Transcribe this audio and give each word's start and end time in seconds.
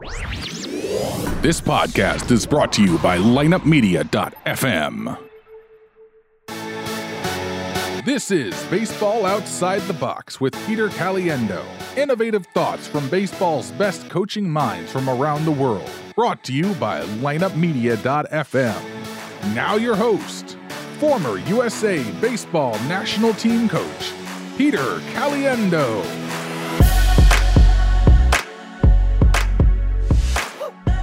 This 0.00 1.60
podcast 1.60 2.30
is 2.30 2.46
brought 2.46 2.72
to 2.72 2.82
you 2.82 2.96
by 2.98 3.18
lineupmedia.fm. 3.18 5.18
This 8.06 8.30
is 8.30 8.54
Baseball 8.64 9.26
Outside 9.26 9.82
the 9.82 9.92
Box 9.92 10.40
with 10.40 10.54
Peter 10.66 10.88
Caliendo. 10.88 11.62
Innovative 11.98 12.46
thoughts 12.54 12.88
from 12.88 13.10
baseball's 13.10 13.72
best 13.72 14.08
coaching 14.08 14.48
minds 14.48 14.90
from 14.90 15.10
around 15.10 15.44
the 15.44 15.50
world. 15.50 15.90
Brought 16.14 16.42
to 16.44 16.54
you 16.54 16.72
by 16.76 17.02
lineupmedia.fm. 17.02 19.54
Now, 19.54 19.76
your 19.76 19.96
host, 19.96 20.56
former 20.98 21.36
USA 21.40 22.02
Baseball 22.22 22.72
National 22.84 23.34
Team 23.34 23.68
Coach, 23.68 24.14
Peter 24.56 25.00
Caliendo. 25.12 26.29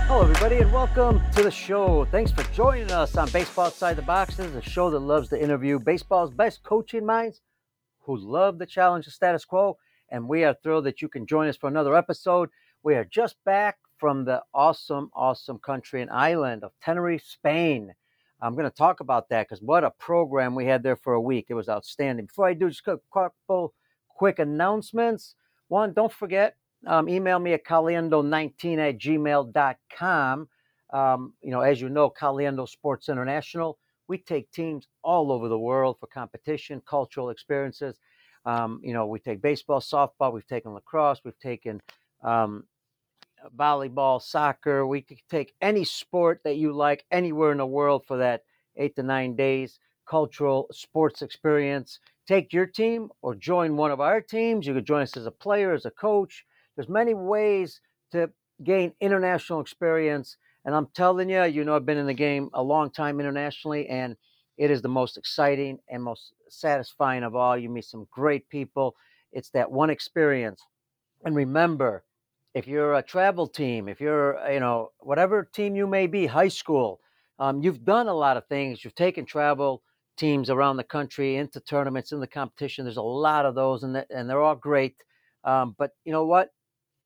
Hello, 0.07 0.21
everybody, 0.21 0.59
and 0.59 0.71
welcome 0.71 1.21
to 1.33 1.43
the 1.43 1.51
show. 1.51 2.05
Thanks 2.05 2.31
for 2.31 2.43
joining 2.53 2.89
us 2.93 3.17
on 3.17 3.29
Baseball 3.29 3.65
Outside 3.65 3.97
the 3.97 4.01
Box. 4.01 4.37
This 4.37 4.55
a 4.55 4.61
show 4.61 4.89
that 4.89 4.99
loves 4.99 5.27
to 5.27 5.43
interview 5.43 5.79
baseball's 5.79 6.31
best 6.31 6.63
coaching 6.63 7.05
minds 7.05 7.41
who 8.03 8.15
love 8.15 8.57
the 8.57 8.65
challenge 8.65 9.05
of 9.05 9.11
status 9.11 9.43
quo. 9.43 9.77
And 10.07 10.29
we 10.29 10.45
are 10.45 10.55
thrilled 10.63 10.85
that 10.85 11.01
you 11.01 11.09
can 11.09 11.25
join 11.25 11.49
us 11.49 11.57
for 11.57 11.67
another 11.67 11.93
episode. 11.93 12.47
We 12.83 12.95
are 12.95 13.03
just 13.03 13.35
back 13.43 13.79
from 13.97 14.23
the 14.23 14.43
awesome, 14.53 15.11
awesome 15.13 15.59
country 15.59 16.01
and 16.01 16.09
island 16.09 16.63
of 16.63 16.71
Tenerife, 16.81 17.25
Spain. 17.25 17.93
I'm 18.41 18.55
going 18.55 18.63
to 18.63 18.73
talk 18.73 19.01
about 19.01 19.27
that 19.27 19.49
because 19.49 19.61
what 19.61 19.83
a 19.83 19.91
program 19.91 20.55
we 20.55 20.67
had 20.67 20.83
there 20.83 20.95
for 20.95 21.15
a 21.15 21.21
week. 21.21 21.47
It 21.49 21.55
was 21.55 21.67
outstanding. 21.67 22.27
Before 22.27 22.47
I 22.47 22.53
do, 22.53 22.69
just 22.69 22.87
a 22.87 22.97
couple 23.13 23.73
quick 24.07 24.39
announcements. 24.39 25.35
One, 25.67 25.91
don't 25.91 26.13
forget, 26.13 26.55
um, 26.87 27.09
email 27.09 27.39
me 27.39 27.53
at 27.53 27.65
caliendo19 27.65 28.77
at 28.77 28.97
gmail.com. 28.97 30.49
Um, 30.93 31.33
you 31.41 31.51
know, 31.51 31.61
as 31.61 31.81
you 31.81 31.89
know, 31.89 32.09
Caliendo 32.09 32.67
Sports 32.67 33.09
International, 33.09 33.77
we 34.07 34.17
take 34.17 34.49
teams 34.51 34.87
all 35.03 35.31
over 35.31 35.49
the 35.49 35.59
world 35.59 35.97
for 35.99 36.07
competition, 36.07 36.81
cultural 36.87 37.29
experiences. 37.29 37.99
Um, 38.45 38.79
you 38.81 38.93
know, 38.93 39.05
we 39.05 39.19
take 39.19 39.41
baseball, 39.41 39.81
softball, 39.81 40.31
we've 40.31 40.47
taken 40.47 40.73
lacrosse, 40.73 41.19
we've 41.25 41.37
taken 41.39 41.81
um, 42.23 42.63
volleyball, 43.57 44.21
soccer. 44.21 44.87
We 44.87 45.01
could 45.01 45.19
take 45.29 45.53
any 45.61 45.83
sport 45.83 46.39
that 46.45 46.55
you 46.55 46.71
like 46.71 47.05
anywhere 47.11 47.51
in 47.51 47.57
the 47.57 47.65
world 47.65 48.05
for 48.07 48.17
that 48.17 48.43
eight 48.77 48.95
to 48.95 49.03
nine 49.03 49.35
days 49.35 49.79
cultural 50.07 50.67
sports 50.71 51.21
experience. 51.21 51.99
Take 52.27 52.51
your 52.51 52.65
team 52.65 53.09
or 53.21 53.35
join 53.35 53.75
one 53.77 53.91
of 53.91 54.01
our 54.01 54.21
teams. 54.21 54.65
You 54.65 54.73
could 54.73 54.85
join 54.87 55.01
us 55.03 55.17
as 55.17 55.25
a 55.25 55.31
player, 55.31 55.73
as 55.73 55.85
a 55.85 55.91
coach. 55.91 56.45
There's 56.77 56.87
many 56.87 57.15
ways 57.15 57.81
to 58.11 58.29
gain 58.63 58.93
international 59.01 59.59
experience. 59.59 60.37
And 60.63 60.75
I'm 60.75 60.87
telling 60.93 61.29
you, 61.29 61.43
you 61.43 61.65
know, 61.65 61.75
I've 61.75 61.85
been 61.85 61.97
in 61.97 62.05
the 62.07 62.13
game 62.13 62.49
a 62.53 62.63
long 62.63 62.91
time 62.91 63.19
internationally, 63.19 63.87
and 63.87 64.15
it 64.57 64.71
is 64.71 64.81
the 64.81 64.89
most 64.89 65.17
exciting 65.17 65.79
and 65.89 66.03
most 66.03 66.33
satisfying 66.49 67.23
of 67.23 67.35
all. 67.35 67.57
You 67.57 67.69
meet 67.69 67.85
some 67.85 68.07
great 68.11 68.47
people. 68.49 68.95
It's 69.31 69.49
that 69.49 69.71
one 69.71 69.89
experience. 69.89 70.61
And 71.25 71.35
remember, 71.35 72.03
if 72.53 72.67
you're 72.67 72.95
a 72.95 73.01
travel 73.01 73.47
team, 73.47 73.87
if 73.87 73.99
you're, 73.99 74.39
you 74.51 74.59
know, 74.59 74.91
whatever 74.99 75.43
team 75.43 75.75
you 75.75 75.87
may 75.87 76.07
be, 76.07 76.27
high 76.27 76.47
school, 76.47 76.99
um, 77.39 77.61
you've 77.61 77.83
done 77.83 78.07
a 78.07 78.13
lot 78.13 78.37
of 78.37 78.47
things. 78.47 78.83
You've 78.83 78.95
taken 78.95 79.25
travel 79.25 79.83
teams 80.15 80.49
around 80.49 80.77
the 80.77 80.83
country 80.83 81.35
into 81.37 81.59
tournaments, 81.59 82.11
in 82.11 82.19
the 82.19 82.27
competition. 82.27 82.85
There's 82.85 82.97
a 82.97 83.01
lot 83.01 83.45
of 83.45 83.55
those, 83.55 83.83
and, 83.83 84.05
and 84.09 84.29
they're 84.29 84.41
all 84.41 84.55
great. 84.55 84.95
Um, 85.43 85.75
but 85.77 85.91
you 86.03 86.11
know 86.11 86.25
what? 86.25 86.51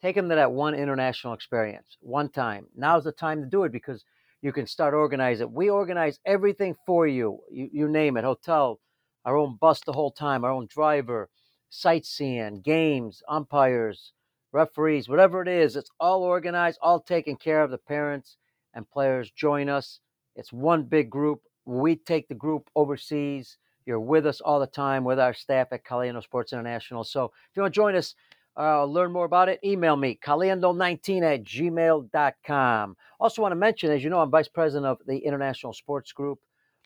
Take 0.01 0.15
them 0.15 0.29
to 0.29 0.35
that 0.35 0.51
one 0.51 0.73
international 0.73 1.33
experience, 1.33 1.97
one 1.99 2.29
time. 2.29 2.65
Now's 2.75 3.03
the 3.03 3.11
time 3.11 3.41
to 3.41 3.47
do 3.47 3.63
it 3.63 3.71
because 3.71 4.03
you 4.41 4.51
can 4.51 4.65
start 4.65 4.93
organizing. 4.95 5.53
We 5.53 5.69
organize 5.69 6.19
everything 6.25 6.75
for 6.85 7.07
you. 7.07 7.39
You, 7.51 7.69
you 7.71 7.87
name 7.87 8.17
it, 8.17 8.23
hotel, 8.23 8.79
our 9.25 9.37
own 9.37 9.57
bus 9.61 9.81
the 9.81 9.93
whole 9.93 10.11
time, 10.11 10.43
our 10.43 10.51
own 10.51 10.67
driver, 10.67 11.29
sightseeing, 11.69 12.61
games, 12.61 13.21
umpires, 13.29 14.13
referees, 14.51 15.07
whatever 15.07 15.41
it 15.43 15.47
is. 15.47 15.75
It's 15.75 15.91
all 15.99 16.23
organized, 16.23 16.79
all 16.81 16.99
taken 16.99 17.35
care 17.35 17.61
of. 17.61 17.69
The 17.69 17.77
parents 17.77 18.37
and 18.73 18.89
players 18.89 19.29
join 19.31 19.69
us. 19.69 19.99
It's 20.35 20.51
one 20.51 20.83
big 20.83 21.09
group. 21.09 21.41
We 21.65 21.95
take 21.95 22.27
the 22.27 22.35
group 22.35 22.69
overseas. 22.75 23.57
You're 23.85 23.99
with 23.99 24.25
us 24.25 24.41
all 24.41 24.59
the 24.59 24.67
time 24.67 25.03
with 25.03 25.19
our 25.19 25.33
staff 25.33 25.67
at 25.71 25.85
Caliendo 25.85 26.23
Sports 26.23 26.53
International. 26.53 27.03
So 27.03 27.25
if 27.25 27.55
you 27.55 27.61
want 27.61 27.73
to 27.73 27.79
join 27.79 27.95
us, 27.95 28.15
uh, 28.57 28.83
learn 28.83 29.11
more 29.11 29.25
about 29.25 29.49
it, 29.49 29.59
email 29.63 29.95
me, 29.95 30.19
caliendo19 30.23 31.23
at 31.23 31.43
gmail.com. 31.43 32.97
Also, 33.19 33.41
want 33.41 33.51
to 33.51 33.55
mention, 33.55 33.91
as 33.91 34.03
you 34.03 34.09
know, 34.09 34.19
I'm 34.19 34.31
vice 34.31 34.47
president 34.47 34.85
of 34.85 34.97
the 35.07 35.17
International 35.17 35.73
Sports 35.73 36.11
Group. 36.11 36.39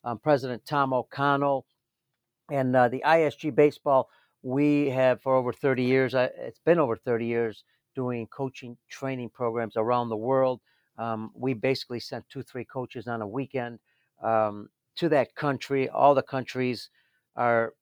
I'm 0.04 0.20
President 0.20 0.64
Tom 0.66 0.94
O'Connell. 0.94 1.66
And 2.52 2.76
uh, 2.76 2.90
the 2.90 3.02
ISG 3.06 3.56
Baseball, 3.56 4.10
we 4.44 4.90
have 4.92 5.22
for 5.22 5.36
over 5.36 5.52
30 5.52 5.84
years, 5.84 6.14
uh, 6.14 6.30
it's 6.38 6.60
been 6.60 6.78
over 6.78 6.96
30 6.96 7.26
years, 7.26 7.64
doing 7.96 8.28
coaching 8.28 8.78
training 8.90 9.30
programs 9.30 9.76
around 9.76 10.10
the 10.10 10.16
world. 10.16 10.62
Um, 11.00 11.32
we 11.34 11.54
basically 11.54 12.00
sent 12.00 12.30
two, 12.30 12.44
three 12.44 12.66
coaches 12.66 13.08
on 13.08 13.22
a 13.22 13.28
weekend 13.28 13.80
um, 14.22 14.70
to 14.98 15.10
that 15.10 15.34
country. 15.34 15.90
All 15.90 16.14
the 16.14 16.22
countries 16.22 16.90
are 17.36 17.74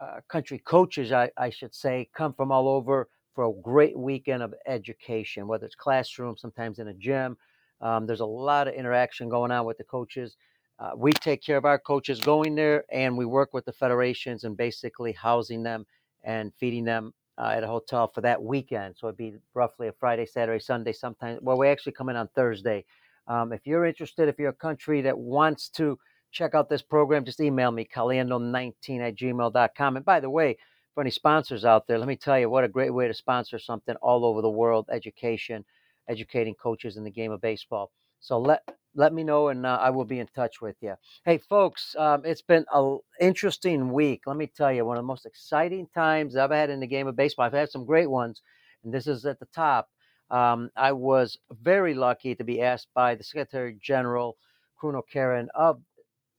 uh, 0.00 0.20
country 0.28 0.58
coaches, 0.58 1.12
I, 1.12 1.30
I, 1.36 1.50
should 1.50 1.74
say, 1.74 2.08
come 2.14 2.32
from 2.34 2.52
all 2.52 2.68
over 2.68 3.08
for 3.34 3.44
a 3.44 3.62
great 3.62 3.98
weekend 3.98 4.42
of 4.42 4.54
education, 4.66 5.46
whether 5.46 5.66
it's 5.66 5.74
classroom, 5.74 6.36
sometimes 6.36 6.78
in 6.78 6.88
a 6.88 6.94
gym. 6.94 7.36
Um, 7.80 8.06
there's 8.06 8.20
a 8.20 8.26
lot 8.26 8.68
of 8.68 8.74
interaction 8.74 9.28
going 9.28 9.50
on 9.50 9.64
with 9.64 9.78
the 9.78 9.84
coaches. 9.84 10.36
Uh, 10.78 10.90
we 10.96 11.12
take 11.12 11.42
care 11.42 11.56
of 11.56 11.64
our 11.64 11.78
coaches 11.78 12.20
going 12.20 12.54
there, 12.54 12.84
and 12.90 13.16
we 13.16 13.24
work 13.24 13.52
with 13.52 13.64
the 13.64 13.72
federations 13.72 14.44
and 14.44 14.56
basically 14.56 15.12
housing 15.12 15.62
them 15.62 15.86
and 16.22 16.52
feeding 16.58 16.84
them 16.84 17.12
uh, 17.38 17.52
at 17.54 17.64
a 17.64 17.66
hotel 17.66 18.10
for 18.12 18.20
that 18.20 18.42
weekend. 18.42 18.96
So 18.96 19.08
it'd 19.08 19.16
be 19.16 19.34
roughly 19.54 19.88
a 19.88 19.92
Friday, 19.92 20.26
Saturday, 20.26 20.60
Sunday, 20.60 20.92
sometimes. 20.92 21.40
Well, 21.42 21.58
we 21.58 21.68
actually 21.68 21.92
come 21.92 22.08
in 22.08 22.16
on 22.16 22.28
Thursday. 22.34 22.84
Um, 23.26 23.52
if 23.52 23.66
you're 23.66 23.86
interested, 23.86 24.28
if 24.28 24.38
you're 24.38 24.50
a 24.50 24.54
country 24.54 25.00
that 25.02 25.16
wants 25.16 25.68
to 25.70 25.98
check 26.30 26.54
out 26.54 26.68
this 26.68 26.82
program, 26.82 27.24
just 27.24 27.40
email 27.40 27.70
me, 27.70 27.88
caliendo19 27.92 29.00
at 29.00 29.16
gmail.com. 29.16 29.96
And 29.96 30.04
by 30.04 30.20
the 30.20 30.30
way, 30.30 30.56
for 30.94 31.00
any 31.00 31.10
sponsors 31.10 31.64
out 31.64 31.86
there, 31.86 31.98
let 31.98 32.08
me 32.08 32.16
tell 32.16 32.38
you 32.38 32.48
what 32.48 32.64
a 32.64 32.68
great 32.68 32.94
way 32.94 33.08
to 33.08 33.14
sponsor 33.14 33.58
something 33.58 33.96
all 33.96 34.24
over 34.24 34.40
the 34.40 34.50
world 34.50 34.88
education, 34.90 35.64
educating 36.08 36.54
coaches 36.54 36.96
in 36.96 37.04
the 37.04 37.10
game 37.10 37.32
of 37.32 37.40
baseball. 37.40 37.90
So 38.20 38.38
let 38.38 38.62
let 38.96 39.12
me 39.12 39.24
know, 39.24 39.48
and 39.48 39.66
uh, 39.66 39.76
I 39.80 39.90
will 39.90 40.04
be 40.04 40.20
in 40.20 40.28
touch 40.28 40.60
with 40.62 40.76
you. 40.80 40.94
Hey, 41.24 41.38
folks, 41.38 41.96
um, 41.98 42.22
it's 42.24 42.42
been 42.42 42.64
an 42.72 43.00
interesting 43.20 43.92
week. 43.92 44.22
Let 44.24 44.36
me 44.36 44.46
tell 44.46 44.72
you, 44.72 44.84
one 44.84 44.96
of 44.96 45.02
the 45.02 45.06
most 45.06 45.26
exciting 45.26 45.88
times 45.92 46.36
I've 46.36 46.52
had 46.52 46.70
in 46.70 46.78
the 46.78 46.86
game 46.86 47.08
of 47.08 47.16
baseball. 47.16 47.44
I've 47.44 47.52
had 47.52 47.70
some 47.70 47.84
great 47.84 48.08
ones, 48.08 48.40
and 48.84 48.94
this 48.94 49.08
is 49.08 49.26
at 49.26 49.40
the 49.40 49.48
top. 49.52 49.88
Um, 50.30 50.70
I 50.76 50.92
was 50.92 51.36
very 51.50 51.94
lucky 51.94 52.36
to 52.36 52.44
be 52.44 52.62
asked 52.62 52.88
by 52.94 53.16
the 53.16 53.24
Secretary 53.24 53.76
General, 53.82 54.36
Kruno 54.80 55.02
Karen 55.12 55.48
of 55.54 55.80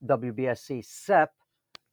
WBSC 0.04 0.84
SEP 0.84 1.30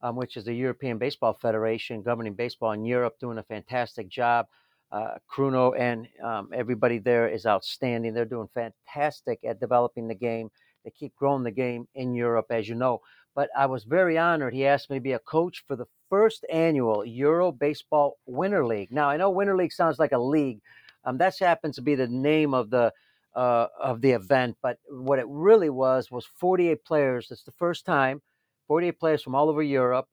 um, 0.04 0.16
which 0.16 0.36
is 0.36 0.44
the 0.44 0.52
European 0.52 0.98
Baseball 0.98 1.32
Federation 1.32 2.02
governing 2.02 2.34
baseball 2.34 2.72
in 2.72 2.84
Europe, 2.84 3.18
doing 3.18 3.38
a 3.38 3.42
fantastic 3.42 4.06
job. 4.06 4.46
Uh, 4.92 5.14
Kruno 5.34 5.72
and 5.76 6.06
um, 6.22 6.50
everybody 6.52 6.98
there 6.98 7.26
is 7.26 7.46
outstanding. 7.46 8.12
They're 8.12 8.26
doing 8.26 8.50
fantastic 8.54 9.40
at 9.44 9.60
developing 9.60 10.06
the 10.06 10.14
game. 10.14 10.50
They 10.84 10.90
keep 10.90 11.16
growing 11.16 11.42
the 11.42 11.50
game 11.50 11.88
in 11.94 12.14
Europe, 12.14 12.46
as 12.50 12.68
you 12.68 12.74
know. 12.74 13.00
But 13.34 13.48
I 13.56 13.64
was 13.64 13.84
very 13.84 14.18
honored. 14.18 14.52
He 14.52 14.66
asked 14.66 14.90
me 14.90 14.98
to 14.98 15.02
be 15.02 15.12
a 15.12 15.18
coach 15.18 15.64
for 15.66 15.74
the 15.74 15.86
first 16.10 16.44
annual 16.52 17.02
Euro 17.06 17.50
Baseball 17.50 18.18
Winter 18.26 18.64
League. 18.66 18.92
Now 18.92 19.08
I 19.08 19.16
know 19.16 19.30
Winter 19.30 19.56
League 19.56 19.72
sounds 19.72 19.98
like 19.98 20.12
a 20.12 20.18
league. 20.18 20.60
Um, 21.06 21.16
that 21.16 21.38
happens 21.38 21.76
to 21.76 21.82
be 21.82 21.94
the 21.94 22.08
name 22.08 22.52
of 22.52 22.68
the 22.68 22.92
uh, 23.34 23.66
of 23.80 24.02
the 24.02 24.12
event, 24.12 24.56
but 24.62 24.78
what 24.90 25.18
it 25.18 25.26
really 25.28 25.70
was 25.70 26.10
was 26.10 26.24
48 26.24 26.84
players. 26.84 27.28
It's 27.30 27.42
the 27.42 27.50
first 27.50 27.84
time 27.84 28.22
48 28.66 28.98
players 28.98 29.22
from 29.22 29.34
all 29.34 29.48
over 29.48 29.62
Europe, 29.62 30.08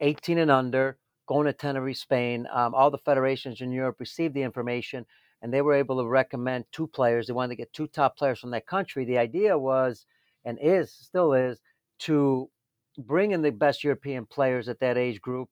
18 0.00 0.38
and 0.38 0.50
under, 0.50 0.98
going 1.26 1.46
to 1.46 1.52
Tenerife, 1.52 1.98
Spain. 1.98 2.46
Um, 2.52 2.74
all 2.74 2.90
the 2.90 2.98
federations 2.98 3.60
in 3.60 3.72
Europe 3.72 3.96
received 4.00 4.34
the 4.34 4.42
information 4.42 5.06
and 5.42 5.52
they 5.52 5.62
were 5.62 5.74
able 5.74 5.98
to 5.98 6.08
recommend 6.08 6.64
two 6.72 6.86
players. 6.86 7.26
They 7.26 7.32
wanted 7.32 7.50
to 7.50 7.56
get 7.56 7.72
two 7.72 7.86
top 7.86 8.16
players 8.16 8.40
from 8.40 8.50
that 8.50 8.66
country. 8.66 9.04
The 9.04 9.18
idea 9.18 9.56
was, 9.56 10.06
and 10.44 10.58
is, 10.60 10.92
still 10.92 11.32
is, 11.32 11.60
to 12.00 12.50
bring 12.98 13.32
in 13.32 13.42
the 13.42 13.50
best 13.50 13.84
European 13.84 14.26
players 14.26 14.68
at 14.68 14.80
that 14.80 14.96
age 14.96 15.20
group, 15.20 15.48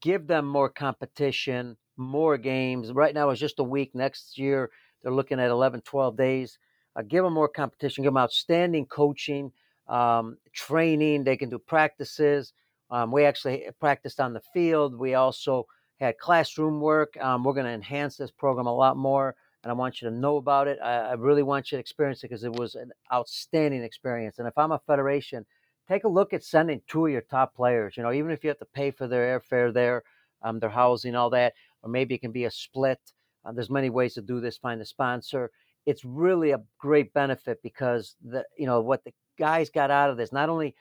give 0.00 0.26
them 0.26 0.46
more 0.46 0.70
competition, 0.70 1.76
more 1.96 2.38
games. 2.38 2.92
Right 2.92 3.14
now 3.14 3.30
it's 3.30 3.40
just 3.40 3.58
a 3.58 3.64
week. 3.64 3.94
Next 3.94 4.38
year, 4.38 4.70
they're 5.02 5.12
looking 5.12 5.40
at 5.40 5.50
11, 5.50 5.82
12 5.82 6.16
days. 6.16 6.58
Uh, 6.94 7.02
give 7.02 7.24
them 7.24 7.34
more 7.34 7.48
competition, 7.48 8.04
give 8.04 8.12
them 8.12 8.22
outstanding 8.22 8.86
coaching 8.86 9.52
um, 9.88 10.36
training. 10.52 11.24
They 11.24 11.36
can 11.36 11.48
do 11.48 11.58
practices. 11.58 12.52
Um, 12.90 13.10
we 13.10 13.24
actually 13.24 13.66
practiced 13.80 14.20
on 14.20 14.32
the 14.32 14.42
field. 14.52 14.96
We 14.96 15.14
also 15.14 15.66
had 15.98 16.18
classroom 16.18 16.80
work. 16.80 17.16
Um, 17.20 17.42
we're 17.42 17.54
going 17.54 17.66
to 17.66 17.72
enhance 17.72 18.16
this 18.16 18.30
program 18.30 18.66
a 18.66 18.74
lot 18.74 18.96
more. 18.96 19.34
and 19.62 19.70
I 19.70 19.74
want 19.74 20.00
you 20.00 20.08
to 20.08 20.14
know 20.14 20.36
about 20.36 20.68
it. 20.68 20.78
I, 20.82 21.10
I 21.10 21.12
really 21.14 21.42
want 21.42 21.72
you 21.72 21.76
to 21.76 21.80
experience 21.80 22.20
it 22.20 22.28
because 22.28 22.44
it 22.44 22.52
was 22.52 22.74
an 22.74 22.92
outstanding 23.12 23.82
experience. 23.82 24.38
And 24.38 24.46
if 24.46 24.56
I'm 24.56 24.72
a 24.72 24.80
federation, 24.86 25.44
take 25.88 26.04
a 26.04 26.08
look 26.08 26.32
at 26.32 26.44
sending 26.44 26.80
two 26.86 27.06
of 27.06 27.12
your 27.12 27.22
top 27.22 27.54
players. 27.54 27.96
You 27.96 28.02
know, 28.02 28.12
even 28.12 28.30
if 28.30 28.44
you 28.44 28.48
have 28.48 28.58
to 28.58 28.66
pay 28.66 28.90
for 28.90 29.08
their 29.08 29.40
airfare 29.40 29.72
there, 29.72 30.02
um, 30.42 30.60
their 30.60 30.70
housing, 30.70 31.14
all 31.16 31.30
that, 31.30 31.54
or 31.82 31.90
maybe 31.90 32.14
it 32.14 32.20
can 32.20 32.32
be 32.32 32.44
a 32.44 32.50
split. 32.50 33.00
Uh, 33.44 33.52
there's 33.52 33.70
many 33.70 33.90
ways 33.90 34.14
to 34.14 34.22
do 34.22 34.40
this. 34.40 34.56
Find 34.56 34.80
a 34.80 34.84
sponsor. 34.84 35.50
It's 35.86 36.04
really 36.04 36.50
a 36.50 36.62
great 36.78 37.12
benefit 37.14 37.62
because 37.62 38.16
the 38.24 38.44
you 38.58 38.66
know 38.66 38.80
what 38.80 39.04
the 39.04 39.12
guys 39.38 39.70
got 39.70 39.90
out 39.90 40.10
of 40.10 40.16
this 40.16 40.32
not 40.32 40.48
only 40.48 40.74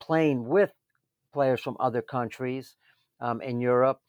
playing 0.00 0.46
with 0.46 0.72
players 1.32 1.60
from 1.60 1.76
other 1.80 2.02
countries 2.02 2.76
um, 3.20 3.40
in 3.40 3.60
Europe, 3.60 4.00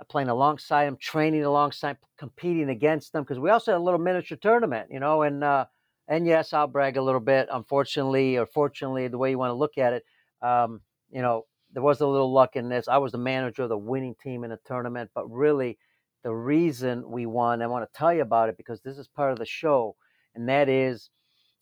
uh, 0.00 0.04
playing 0.04 0.28
alongside 0.28 0.86
them, 0.86 0.96
training 0.96 1.44
alongside, 1.44 1.96
competing 2.18 2.68
against 2.70 3.12
them. 3.12 3.22
Because 3.22 3.38
we 3.38 3.50
also 3.50 3.72
had 3.72 3.78
a 3.78 3.82
little 3.82 4.00
miniature 4.00 4.38
tournament, 4.40 4.88
you 4.90 5.00
know, 5.00 5.22
and 5.22 5.42
uh, 5.42 5.66
and 6.06 6.26
yes, 6.26 6.52
I'll 6.52 6.66
brag 6.66 6.96
a 6.96 7.02
little 7.02 7.20
bit. 7.20 7.48
Unfortunately, 7.52 8.36
or 8.38 8.46
fortunately, 8.46 9.08
the 9.08 9.18
way 9.18 9.30
you 9.30 9.38
want 9.38 9.50
to 9.50 9.54
look 9.54 9.78
at 9.78 9.92
it, 9.92 10.04
um, 10.42 10.80
you 11.10 11.22
know, 11.22 11.44
there 11.72 11.82
was 11.82 12.00
a 12.00 12.06
little 12.06 12.32
luck 12.32 12.56
in 12.56 12.68
this. 12.68 12.88
I 12.88 12.98
was 12.98 13.12
the 13.12 13.18
manager 13.18 13.62
of 13.62 13.68
the 13.68 13.78
winning 13.78 14.14
team 14.22 14.44
in 14.44 14.52
a 14.52 14.58
tournament, 14.64 15.10
but 15.14 15.30
really, 15.30 15.78
the 16.22 16.34
reason 16.34 17.10
we 17.10 17.26
won, 17.26 17.62
I 17.62 17.66
want 17.66 17.90
to 17.90 17.98
tell 17.98 18.12
you 18.12 18.22
about 18.22 18.48
it 18.48 18.56
because 18.56 18.80
this 18.80 18.98
is 18.98 19.06
part 19.08 19.32
of 19.32 19.38
the 19.38 19.46
show, 19.46 19.96
and 20.34 20.48
that 20.48 20.68
is, 20.68 21.10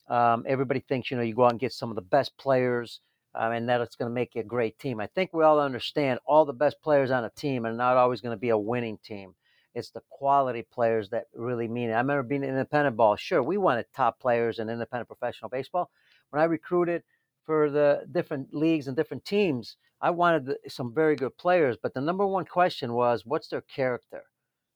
um, 0.09 0.45
everybody 0.47 0.81
thinks 0.81 1.11
you 1.11 1.17
know 1.17 1.23
you 1.23 1.35
go 1.35 1.45
out 1.45 1.51
and 1.51 1.61
get 1.61 1.73
some 1.73 1.91
of 1.91 1.97
the 1.97 2.03
best 2.03 2.37
players 2.39 3.01
um, 3.35 3.53
and 3.53 3.69
that 3.69 3.81
it's 3.81 3.97
going 3.97 4.11
to 4.11 4.15
make 4.15 4.35
you 4.35 4.41
a 4.41 4.45
great 4.45 4.79
team. 4.79 5.01
I 5.01 5.07
think 5.07 5.33
we 5.33 5.45
all 5.45 5.61
understand 5.61 6.21
all 6.25 6.45
the 6.45 6.53
best 6.53 6.81
players 6.83 7.11
on 7.11 7.25
a 7.25 7.31
team 7.31 7.67
are 7.67 7.73
not 7.73 7.97
always 7.97 8.21
going 8.21 8.35
to 8.35 8.41
be 8.41 8.49
a 8.49 8.59
winning 8.59 8.99
team. 9.05 9.35
It's 9.75 9.91
the 9.91 10.03
quality 10.09 10.63
players 10.63 11.11
that 11.11 11.27
really 11.35 11.69
mean 11.69 11.91
it. 11.91 11.93
I 11.93 11.99
remember 11.99 12.23
being 12.23 12.43
in 12.43 12.51
independent 12.51 12.97
ball. 12.97 13.15
Sure, 13.17 13.43
we 13.43 13.59
wanted 13.59 13.85
top 13.95 14.19
players 14.19 14.59
in 14.59 14.71
independent 14.71 15.07
professional 15.07 15.51
baseball. 15.51 15.91
When 16.31 16.41
I 16.41 16.47
recruited 16.47 17.03
for 17.45 17.71
the 17.71 18.07
different 18.11 18.55
leagues 18.55 18.89
and 18.89 18.97
different 18.97 19.27
teams, 19.27 19.77
I 20.01 20.11
wanted 20.11 20.55
some 20.69 20.95
very 20.95 21.15
good 21.15 21.37
players. 21.37 21.77
But 21.81 21.93
the 21.93 22.01
number 22.01 22.27
one 22.27 22.47
question 22.47 22.95
was, 22.95 23.27
what's 23.27 23.49
their 23.49 23.61
character? 23.61 24.23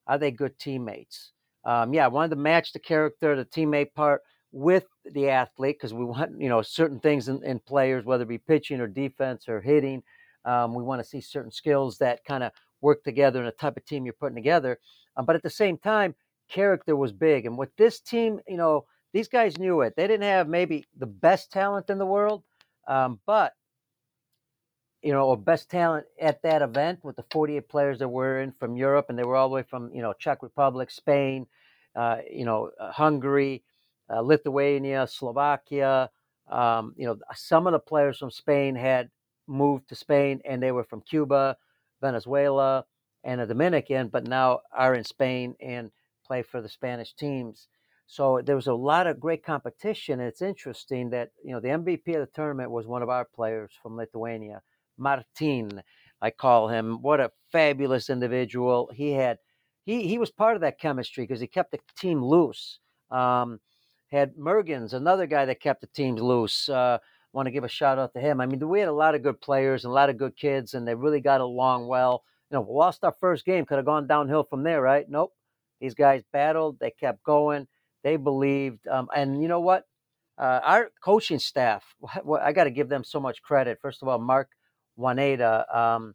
Are 0.06 0.18
they 0.18 0.30
good 0.30 0.58
teammates? 0.58 1.32
Um, 1.64 1.94
yeah, 1.94 2.04
I 2.04 2.08
wanted 2.08 2.30
to 2.30 2.36
match 2.36 2.72
the 2.72 2.78
character, 2.78 3.36
the 3.36 3.44
teammate 3.46 3.94
part 3.94 4.22
with 4.52 4.86
the 5.04 5.28
athlete 5.28 5.76
because 5.78 5.94
we 5.94 6.04
want 6.04 6.40
you 6.40 6.48
know 6.48 6.62
certain 6.62 7.00
things 7.00 7.28
in, 7.28 7.42
in, 7.44 7.58
players, 7.60 8.04
whether 8.04 8.24
it 8.24 8.28
be 8.28 8.38
pitching 8.38 8.80
or 8.80 8.86
defense 8.86 9.48
or 9.48 9.60
hitting. 9.60 10.02
Um, 10.44 10.74
we 10.74 10.82
want 10.82 11.02
to 11.02 11.08
see 11.08 11.20
certain 11.20 11.52
skills 11.52 11.98
that 11.98 12.24
kind 12.24 12.42
of 12.42 12.52
work 12.80 13.04
together 13.04 13.40
in 13.40 13.46
a 13.46 13.52
type 13.52 13.76
of 13.76 13.84
team 13.84 14.04
you're 14.04 14.14
putting 14.14 14.36
together. 14.36 14.78
Um, 15.16 15.26
but 15.26 15.36
at 15.36 15.42
the 15.42 15.50
same 15.50 15.76
time, 15.76 16.14
character 16.48 16.96
was 16.96 17.12
big, 17.12 17.46
and 17.46 17.58
with 17.58 17.74
this 17.76 18.00
team, 18.00 18.40
you 18.48 18.56
know, 18.56 18.86
these 19.12 19.28
guys 19.28 19.58
knew 19.58 19.82
it. 19.82 19.94
They 19.96 20.06
didn't 20.06 20.22
have 20.22 20.48
maybe 20.48 20.84
the 20.96 21.06
best 21.06 21.52
talent 21.52 21.90
in 21.90 21.98
the 21.98 22.06
world, 22.06 22.42
um, 22.88 23.20
but 23.26 23.54
you 25.02 25.12
know, 25.12 25.26
or 25.26 25.36
best 25.36 25.70
talent 25.70 26.06
at 26.20 26.42
that 26.42 26.60
event 26.60 26.98
with 27.02 27.16
the 27.16 27.24
48 27.30 27.68
players 27.68 27.98
that 28.00 28.08
were 28.08 28.40
in 28.40 28.52
from 28.52 28.76
Europe, 28.76 29.06
and 29.08 29.18
they 29.18 29.24
were 29.24 29.36
all 29.36 29.48
the 29.48 29.54
way 29.54 29.62
from 29.62 29.92
you 29.94 30.02
know 30.02 30.12
Czech 30.12 30.42
Republic, 30.42 30.90
Spain, 30.90 31.46
uh, 31.96 32.18
you 32.30 32.44
know, 32.44 32.70
uh, 32.78 32.92
Hungary, 32.92 33.62
uh, 34.12 34.20
Lithuania, 34.20 35.06
Slovakia. 35.06 36.10
Um, 36.50 36.94
you 36.96 37.06
know, 37.06 37.16
some 37.34 37.66
of 37.66 37.72
the 37.72 37.78
players 37.78 38.18
from 38.18 38.30
Spain 38.30 38.74
had 38.74 39.10
moved 39.46 39.88
to 39.88 39.94
Spain 39.94 40.40
and 40.44 40.62
they 40.62 40.72
were 40.72 40.84
from 40.84 41.02
Cuba, 41.02 41.56
Venezuela, 42.00 42.84
and 43.24 43.40
the 43.40 43.46
Dominican, 43.46 44.08
but 44.08 44.26
now 44.26 44.60
are 44.72 44.94
in 44.94 45.04
Spain 45.04 45.54
and 45.60 45.90
play 46.26 46.42
for 46.42 46.60
the 46.60 46.68
Spanish 46.68 47.12
teams. 47.14 47.68
So 48.06 48.40
there 48.44 48.56
was 48.56 48.66
a 48.66 48.74
lot 48.74 49.06
of 49.06 49.20
great 49.20 49.44
competition. 49.44 50.18
It's 50.18 50.42
interesting 50.42 51.10
that, 51.10 51.30
you 51.44 51.52
know, 51.52 51.60
the 51.60 51.68
MVP 51.68 52.08
of 52.08 52.20
the 52.20 52.32
tournament 52.34 52.70
was 52.70 52.86
one 52.86 53.02
of 53.02 53.08
our 53.08 53.24
players 53.24 53.70
from 53.80 53.96
Lithuania, 53.96 54.62
Martin. 54.98 55.82
I 56.20 56.30
call 56.30 56.68
him. 56.68 57.02
What 57.02 57.20
a 57.20 57.30
fabulous 57.52 58.10
individual. 58.10 58.90
He 58.92 59.12
had, 59.12 59.38
he, 59.84 60.08
he 60.08 60.18
was 60.18 60.30
part 60.30 60.56
of 60.56 60.62
that 60.62 60.80
chemistry 60.80 61.24
because 61.24 61.40
he 61.40 61.46
kept 61.46 61.70
the 61.70 61.78
team 61.96 62.22
loose. 62.22 62.80
Um, 63.10 63.60
had 64.10 64.34
Mergens, 64.36 64.92
another 64.92 65.26
guy 65.26 65.44
that 65.44 65.60
kept 65.60 65.80
the 65.80 65.86
teams 65.88 66.20
loose. 66.20 66.68
Uh, 66.68 66.98
want 67.32 67.46
to 67.46 67.52
give 67.52 67.64
a 67.64 67.68
shout 67.68 67.98
out 67.98 68.12
to 68.14 68.20
him. 68.20 68.40
I 68.40 68.46
mean, 68.46 68.66
we 68.68 68.80
had 68.80 68.88
a 68.88 68.92
lot 68.92 69.14
of 69.14 69.22
good 69.22 69.40
players 69.40 69.84
and 69.84 69.90
a 69.90 69.94
lot 69.94 70.10
of 70.10 70.18
good 70.18 70.36
kids, 70.36 70.74
and 70.74 70.86
they 70.86 70.94
really 70.94 71.20
got 71.20 71.40
along 71.40 71.86
well. 71.86 72.24
You 72.50 72.56
know, 72.56 72.66
lost 72.68 73.04
our 73.04 73.14
first 73.20 73.44
game, 73.44 73.64
could 73.64 73.76
have 73.76 73.86
gone 73.86 74.08
downhill 74.08 74.42
from 74.42 74.64
there, 74.64 74.82
right? 74.82 75.08
Nope. 75.08 75.32
These 75.80 75.94
guys 75.94 76.22
battled, 76.32 76.78
they 76.80 76.90
kept 76.90 77.22
going, 77.22 77.68
they 78.02 78.16
believed. 78.16 78.86
Um, 78.88 79.08
and 79.14 79.40
you 79.40 79.48
know 79.48 79.60
what? 79.60 79.84
Uh, 80.36 80.60
our 80.64 80.90
coaching 81.02 81.38
staff, 81.38 81.84
I 82.42 82.52
got 82.52 82.64
to 82.64 82.70
give 82.70 82.88
them 82.88 83.04
so 83.04 83.20
much 83.20 83.42
credit. 83.42 83.78
First 83.80 84.02
of 84.02 84.08
all, 84.08 84.18
Mark 84.18 84.50
Juaneda 84.96 85.66
um, 85.76 86.14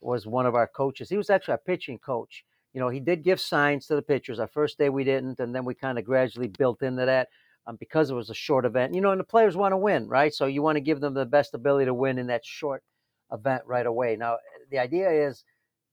was 0.00 0.26
one 0.26 0.46
of 0.46 0.54
our 0.54 0.66
coaches. 0.66 1.10
He 1.10 1.16
was 1.16 1.30
actually 1.30 1.54
a 1.54 1.58
pitching 1.58 1.98
coach 1.98 2.44
you 2.74 2.80
know, 2.80 2.88
he 2.88 3.00
did 3.00 3.22
give 3.22 3.40
signs 3.40 3.86
to 3.86 3.94
the 3.94 4.02
pitchers. 4.02 4.40
Our 4.40 4.48
first 4.48 4.78
day 4.78 4.90
we 4.90 5.04
didn't, 5.04 5.38
and 5.38 5.54
then 5.54 5.64
we 5.64 5.74
kind 5.74 5.98
of 5.98 6.04
gradually 6.04 6.48
built 6.48 6.82
into 6.82 7.06
that 7.06 7.28
um, 7.66 7.76
because 7.76 8.10
it 8.10 8.14
was 8.14 8.30
a 8.30 8.34
short 8.34 8.66
event. 8.66 8.94
You 8.94 9.00
know, 9.00 9.12
and 9.12 9.20
the 9.20 9.24
players 9.24 9.56
want 9.56 9.72
to 9.72 9.78
win, 9.78 10.08
right? 10.08 10.34
So 10.34 10.46
you 10.46 10.60
want 10.60 10.76
to 10.76 10.80
give 10.80 11.00
them 11.00 11.14
the 11.14 11.24
best 11.24 11.54
ability 11.54 11.86
to 11.86 11.94
win 11.94 12.18
in 12.18 12.26
that 12.26 12.44
short 12.44 12.82
event 13.32 13.62
right 13.66 13.86
away. 13.86 14.16
Now, 14.16 14.38
the 14.70 14.78
idea 14.78 15.28
is 15.28 15.44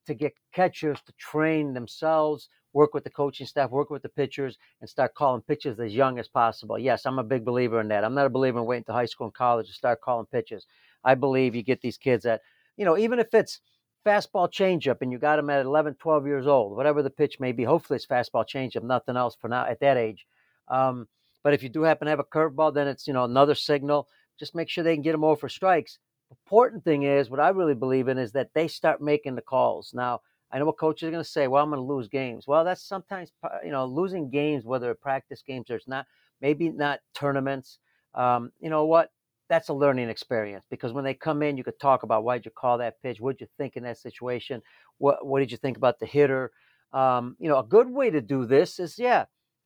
to 0.08 0.16
get 0.16 0.34
catchers 0.54 1.00
to 1.06 1.14
train 1.20 1.74
themselves, 1.74 2.50
work 2.74 2.94
with 2.96 3.04
the 3.04 3.10
coaching 3.12 3.46
staff, 3.46 3.70
work 3.70 3.92
with 3.92 4.02
the 4.02 4.10
pitchers, 4.10 4.58
and 4.80 4.90
start 4.90 5.14
calling 5.14 5.42
pitches 5.42 5.80
as 5.80 5.94
young 5.94 6.18
as 6.18 6.28
possible. 6.28 6.80
Yes, 6.80 7.06
I'm 7.06 7.20
a 7.20 7.24
big 7.24 7.46
believer 7.46 7.80
in 7.80 7.90
that. 7.90 8.04
I'm 8.04 8.16
not 8.16 8.26
a 8.26 8.30
believer 8.30 8.60
in 8.60 8.66
waiting 8.66 8.86
to 8.86 8.94
high 8.94 9.06
school 9.06 9.28
and 9.28 9.34
college 9.34 9.68
to 9.68 9.74
start 9.74 10.02
calling 10.02 10.26
pitches. 10.26 10.66
I 11.04 11.14
believe 11.14 11.56
you 11.56 11.64
get 11.64 11.82
these 11.82 11.98
kids 11.98 12.24
that, 12.24 12.42
you 12.76 12.86
know, 12.86 12.98
even 12.98 13.20
if 13.20 13.34
it's 13.34 13.60
fastball 14.06 14.52
changeup 14.52 14.98
and 15.02 15.12
you 15.12 15.18
got 15.18 15.36
them 15.36 15.50
at 15.50 15.66
11, 15.66 15.96
12 15.96 16.26
years 16.26 16.48
old, 16.48 16.76
whatever 16.76 17.04
the 17.04 17.10
pitch 17.10 17.40
may 17.40 17.52
be. 17.52 17.64
Hopefully 17.64 17.98
it's 17.98 18.06
fastball 18.06 18.46
changeup, 18.48 18.84
nothing 18.84 19.18
else 19.18 19.36
for 19.40 19.48
now 19.48 19.66
at 19.66 19.80
that 19.80 19.98
age. 19.98 20.26
Um, 20.68 21.08
but 21.44 21.54
if 21.54 21.64
you 21.64 21.70
do 21.70 21.84
happen 21.84 22.06
to 22.06 22.10
have 22.10 22.20
a 22.20 22.24
curveball, 22.24 22.74
then 22.74 22.88
it's 22.88 23.08
you 23.08 23.14
know 23.14 23.24
another 23.24 23.56
signal. 23.56 24.08
Just 24.40 24.56
make 24.56 24.70
sure 24.70 24.84
they 24.84 24.96
can 24.96 25.04
get 25.04 25.12
them 25.12 25.24
over 25.24 25.40
for 25.40 25.50
strikes. 25.50 26.00
Important 26.30 26.84
thing 26.84 27.04
is 27.04 27.30
what 27.30 27.40
I 27.40 27.50
really 27.50 27.74
believe 27.74 28.08
in 28.08 28.18
is 28.18 28.32
that 28.34 28.50
they 28.54 28.68
start 28.68 29.02
making 29.02 29.36
the 29.36 29.42
calls. 29.42 29.92
Now 29.94 30.22
I 30.52 30.60
know 30.60 30.66
what 30.66 30.78
coaches 30.78 31.08
are 31.08 31.12
going 31.12 31.24
to 31.24 31.30
say. 31.30 31.48
Well, 31.48 31.64
I'm 31.64 31.70
going 31.70 31.82
to 31.82 31.94
lose 31.94 32.08
games. 32.08 32.46
Well, 32.48 32.64
that's 32.64 32.84
sometimes 32.84 33.32
you 33.64 33.72
know 33.72 33.86
losing 33.86 34.30
games, 34.30 34.66
whether 34.66 34.92
it's 34.92 35.02
practice 35.02 35.44
games 35.46 35.70
or 35.70 35.76
it's 35.76 35.88
not, 35.88 36.06
maybe 36.42 36.70
not 36.70 37.00
tournaments. 37.14 37.80
Um, 38.14 38.52
you 38.60 38.70
know 38.70 38.86
what? 38.86 39.12
That's 39.52 39.68
a 39.68 39.74
learning 39.74 40.08
experience 40.08 40.66
because 40.70 40.94
when 40.94 41.04
they 41.04 41.14
come 41.14 41.44
in, 41.44 41.58
you 41.58 41.64
could 41.66 41.78
talk 41.78 42.04
about 42.04 42.24
why 42.24 42.38
did 42.38 42.46
you 42.46 42.52
call 42.52 42.78
that 42.78 43.02
pitch, 43.04 43.20
what 43.20 43.38
did 43.38 43.42
you 43.42 43.50
think 43.58 43.76
in 43.76 43.84
that 43.84 43.98
situation, 43.98 44.62
what 44.98 45.28
what 45.28 45.40
did 45.40 45.52
you 45.52 45.58
think 45.58 45.76
about 45.76 46.00
the 46.00 46.06
hitter. 46.06 46.52
Um, 46.94 47.36
you 47.38 47.50
know, 47.50 47.60
a 47.60 47.64
good 47.64 47.90
way 47.90 48.10
to 48.12 48.22
do 48.22 48.46
this 48.46 48.80
is 48.80 48.98
yeah, 48.98 49.26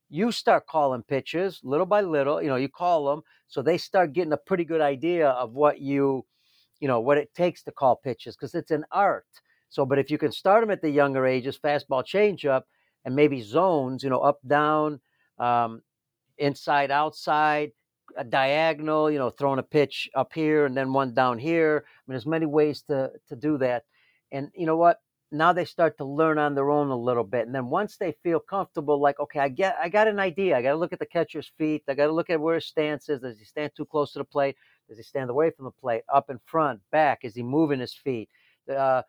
you 0.10 0.32
start 0.32 0.66
calling 0.66 1.04
pitches 1.04 1.60
little 1.64 1.86
by 1.86 2.02
little. 2.02 2.42
You 2.42 2.50
know, 2.50 2.56
you 2.56 2.68
call 2.68 3.06
them 3.06 3.22
so 3.48 3.62
they 3.62 3.78
start 3.78 4.14
getting 4.14 4.34
a 4.34 4.38
pretty 4.38 4.66
good 4.66 4.82
idea 4.82 5.30
of 5.30 5.54
what 5.54 5.80
you, 5.80 6.26
you 6.80 6.88
know, 6.88 7.00
what 7.00 7.20
it 7.20 7.32
takes 7.36 7.62
to 7.64 7.72
call 7.72 7.96
pitches 7.96 8.36
because 8.36 8.56
it's 8.56 8.72
an 8.72 8.86
art. 8.92 9.28
So, 9.70 9.86
but 9.86 10.00
if 10.00 10.10
you 10.10 10.18
can 10.18 10.32
start 10.32 10.64
them 10.64 10.72
at 10.72 10.82
the 10.82 10.90
younger 10.90 11.28
ages, 11.28 11.60
fastball, 11.64 12.04
changeup, 12.04 12.64
and 13.04 13.16
maybe 13.16 13.40
zones, 13.44 14.04
you 14.04 14.10
know, 14.10 14.20
up, 14.20 14.40
down, 14.48 15.00
um, 15.38 15.84
inside, 16.40 16.90
outside 16.90 17.72
a 18.18 18.24
diagonal, 18.24 19.12
you 19.12 19.18
know, 19.20 19.30
throwing 19.30 19.60
a 19.60 19.64
pitch 19.64 20.10
up 20.16 20.34
here 20.34 20.66
and 20.66 20.76
then 20.76 20.94
one 20.94 21.14
down 21.14 21.38
here. 21.38 21.86
I 21.86 22.00
mean, 22.08 22.14
there's 22.14 22.26
many 22.26 22.46
ways 22.46 22.84
to 22.84 23.12
to 23.28 23.36
do 23.36 23.58
that. 23.60 23.86
And 24.32 24.50
you 24.56 24.66
know 24.66 24.78
what? 24.78 25.02
Now 25.32 25.54
they 25.54 25.66
start 25.66 25.98
to 25.98 26.06
learn 26.06 26.38
on 26.38 26.56
their 26.56 26.72
own 26.72 26.90
a 26.90 26.96
little 26.96 27.24
bit. 27.24 27.46
And 27.46 27.54
then 27.54 27.70
once 27.70 27.98
they 27.98 28.14
feel 28.24 28.40
comfortable, 28.40 29.02
like, 29.02 29.20
okay, 29.20 29.40
I 29.40 29.50
get 29.50 29.76
I 29.82 29.90
got 29.90 30.08
an 30.08 30.20
idea. 30.20 30.58
I 30.58 30.62
got 30.62 30.72
to 30.72 30.78
look 30.78 30.94
at 30.94 31.00
the 31.00 31.06
catcher's 31.06 31.52
feet. 31.58 31.84
I 31.90 31.94
got 31.94 32.08
to 32.08 32.14
look 32.14 32.30
at 32.30 32.40
where 32.40 32.56
his 32.56 32.66
stance 32.66 33.10
is. 33.10 33.22
Does 33.22 33.40
he 33.40 33.46
stand 33.46 33.72
too 33.76 33.86
close 33.86 34.14
to 34.14 34.20
the 34.20 34.26
plate? 34.26 34.56
Does 34.88 34.98
he 34.98 35.04
stand 35.04 35.30
away 35.30 35.52
from 35.52 35.66
the 35.66 35.72
plate? 35.72 36.04
Up 36.14 36.30
in 36.30 36.40
front, 36.46 36.80
back? 36.92 37.20
Is 37.24 37.36
he 37.36 37.44
moving 37.44 37.80
his 37.80 37.94
feet? 37.94 38.30
Uh, 38.70 39.02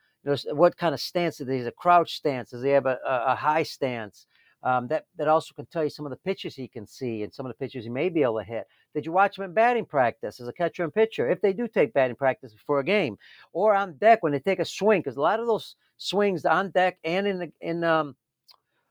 what 0.52 0.76
kind 0.76 0.94
of 0.94 1.00
stance 1.00 1.40
is 1.40 1.48
he? 1.48 1.56
Is 1.56 1.66
a 1.66 1.72
crouch 1.72 2.14
stance? 2.14 2.50
Does 2.50 2.62
he 2.62 2.70
have 2.70 2.86
a, 2.86 2.98
a 3.06 3.36
high 3.36 3.62
stance? 3.62 4.26
Um, 4.66 4.88
that 4.88 5.04
that 5.16 5.28
also 5.28 5.54
can 5.54 5.66
tell 5.66 5.84
you 5.84 5.90
some 5.90 6.06
of 6.06 6.10
the 6.10 6.16
pitches 6.16 6.56
he 6.56 6.66
can 6.66 6.88
see 6.88 7.22
and 7.22 7.32
some 7.32 7.46
of 7.46 7.50
the 7.50 7.56
pitches 7.56 7.84
he 7.84 7.90
may 7.90 8.08
be 8.08 8.24
able 8.24 8.38
to 8.38 8.44
hit. 8.44 8.66
Did 8.94 9.06
you 9.06 9.12
watch 9.12 9.38
him 9.38 9.44
in 9.44 9.52
batting 9.52 9.84
practice 9.84 10.40
as 10.40 10.48
a 10.48 10.52
catcher 10.52 10.82
and 10.82 10.92
pitcher? 10.92 11.30
If 11.30 11.40
they 11.40 11.52
do 11.52 11.68
take 11.68 11.92
batting 11.92 12.16
practice 12.16 12.52
for 12.66 12.80
a 12.80 12.84
game, 12.84 13.16
or 13.52 13.76
on 13.76 13.92
deck 13.98 14.24
when 14.24 14.32
they 14.32 14.40
take 14.40 14.58
a 14.58 14.64
swing, 14.64 15.02
because 15.02 15.18
a 15.18 15.20
lot 15.20 15.38
of 15.38 15.46
those 15.46 15.76
swings 15.98 16.44
on 16.44 16.70
deck 16.70 16.98
and 17.04 17.28
in 17.28 17.38
the, 17.38 17.52
in 17.60 17.84
um, 17.84 18.16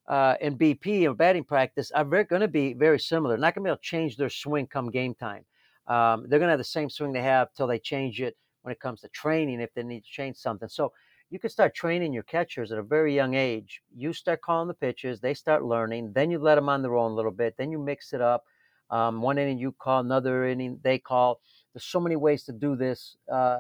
uh, 0.08 0.36
in 0.40 0.58
BP 0.58 1.04
or 1.08 1.14
batting 1.14 1.44
practice 1.44 1.92
are 1.92 2.06
going 2.06 2.42
to 2.42 2.48
be 2.48 2.74
very 2.74 3.00
similar. 3.00 3.36
Not 3.36 3.54
going 3.54 3.66
to 3.66 3.68
be 3.68 3.72
able 3.72 3.78
to 3.78 3.84
change 3.84 4.16
their 4.16 4.30
swing 4.30 4.68
come 4.68 4.92
game 4.92 5.14
time. 5.14 5.44
Um, 5.88 6.26
they're 6.30 6.40
going 6.40 6.48
to 6.48 6.54
have 6.54 6.58
the 6.58 6.64
same 6.64 6.90
swing 6.90 7.12
they 7.12 7.22
have 7.22 7.50
till 7.54 7.68
they 7.68 7.80
change 7.80 8.22
it 8.22 8.38
when 8.62 8.72
it 8.72 8.80
comes 8.80 9.02
to 9.02 9.10
training 9.10 9.60
if 9.60 9.74
they 9.74 9.84
need 9.84 10.06
to 10.06 10.10
change 10.10 10.38
something. 10.38 10.70
So 10.70 10.94
you 11.36 11.40
can 11.40 11.50
start 11.50 11.76
training 11.76 12.14
your 12.14 12.24
catchers 12.24 12.72
at 12.72 12.78
a 12.78 12.82
very 12.82 13.14
young 13.14 13.34
age. 13.34 13.82
You 13.94 14.14
start 14.14 14.40
calling 14.40 14.70
the 14.70 14.74
pitches, 14.74 15.20
they 15.20 15.34
start 15.34 15.66
learning, 15.66 16.14
then 16.14 16.32
you 16.32 16.40
let 16.40 16.56
them 16.56 16.70
on 16.70 16.82
their 16.82 16.96
own 16.96 17.12
a 17.12 17.14
little 17.14 17.30
bit, 17.30 17.56
then 17.58 17.72
you 17.74 17.78
mix 17.78 18.14
it 18.14 18.22
up. 18.22 18.46
Um, 18.90 19.22
one 19.22 19.38
inning 19.38 19.58
you 19.58 19.74
call, 19.74 20.00
another 20.00 20.46
inning 20.46 20.80
they 20.82 20.98
call. 20.98 21.42
There's 21.74 21.84
so 21.84 22.00
many 22.00 22.16
ways 22.16 22.44
to 22.44 22.54
do 22.54 22.78
this 22.78 23.18
uh, 23.30 23.58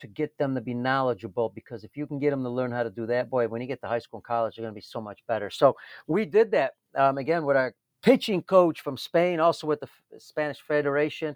to 0.00 0.06
get 0.06 0.36
them 0.36 0.54
to 0.56 0.60
be 0.60 0.74
knowledgeable 0.74 1.48
because 1.54 1.84
if 1.84 1.96
you 1.96 2.06
can 2.06 2.18
get 2.18 2.32
them 2.32 2.42
to 2.42 2.50
learn 2.50 2.70
how 2.70 2.82
to 2.82 2.90
do 2.90 3.06
that, 3.06 3.30
boy, 3.30 3.48
when 3.48 3.62
you 3.62 3.66
get 3.66 3.80
to 3.80 3.88
high 3.88 3.98
school 4.00 4.18
and 4.18 4.24
college, 4.24 4.56
they're 4.56 4.64
going 4.64 4.74
to 4.74 4.78
be 4.78 4.82
so 4.82 5.00
much 5.00 5.20
better. 5.26 5.48
So 5.48 5.74
we 6.06 6.26
did 6.26 6.50
that 6.50 6.74
um, 6.94 7.16
again 7.16 7.46
with 7.46 7.56
our 7.56 7.72
pitching 8.02 8.42
coach 8.42 8.82
from 8.82 8.98
Spain, 8.98 9.40
also 9.40 9.66
with 9.66 9.80
the 9.80 9.88
Spanish 10.18 10.60
Federation, 10.60 11.34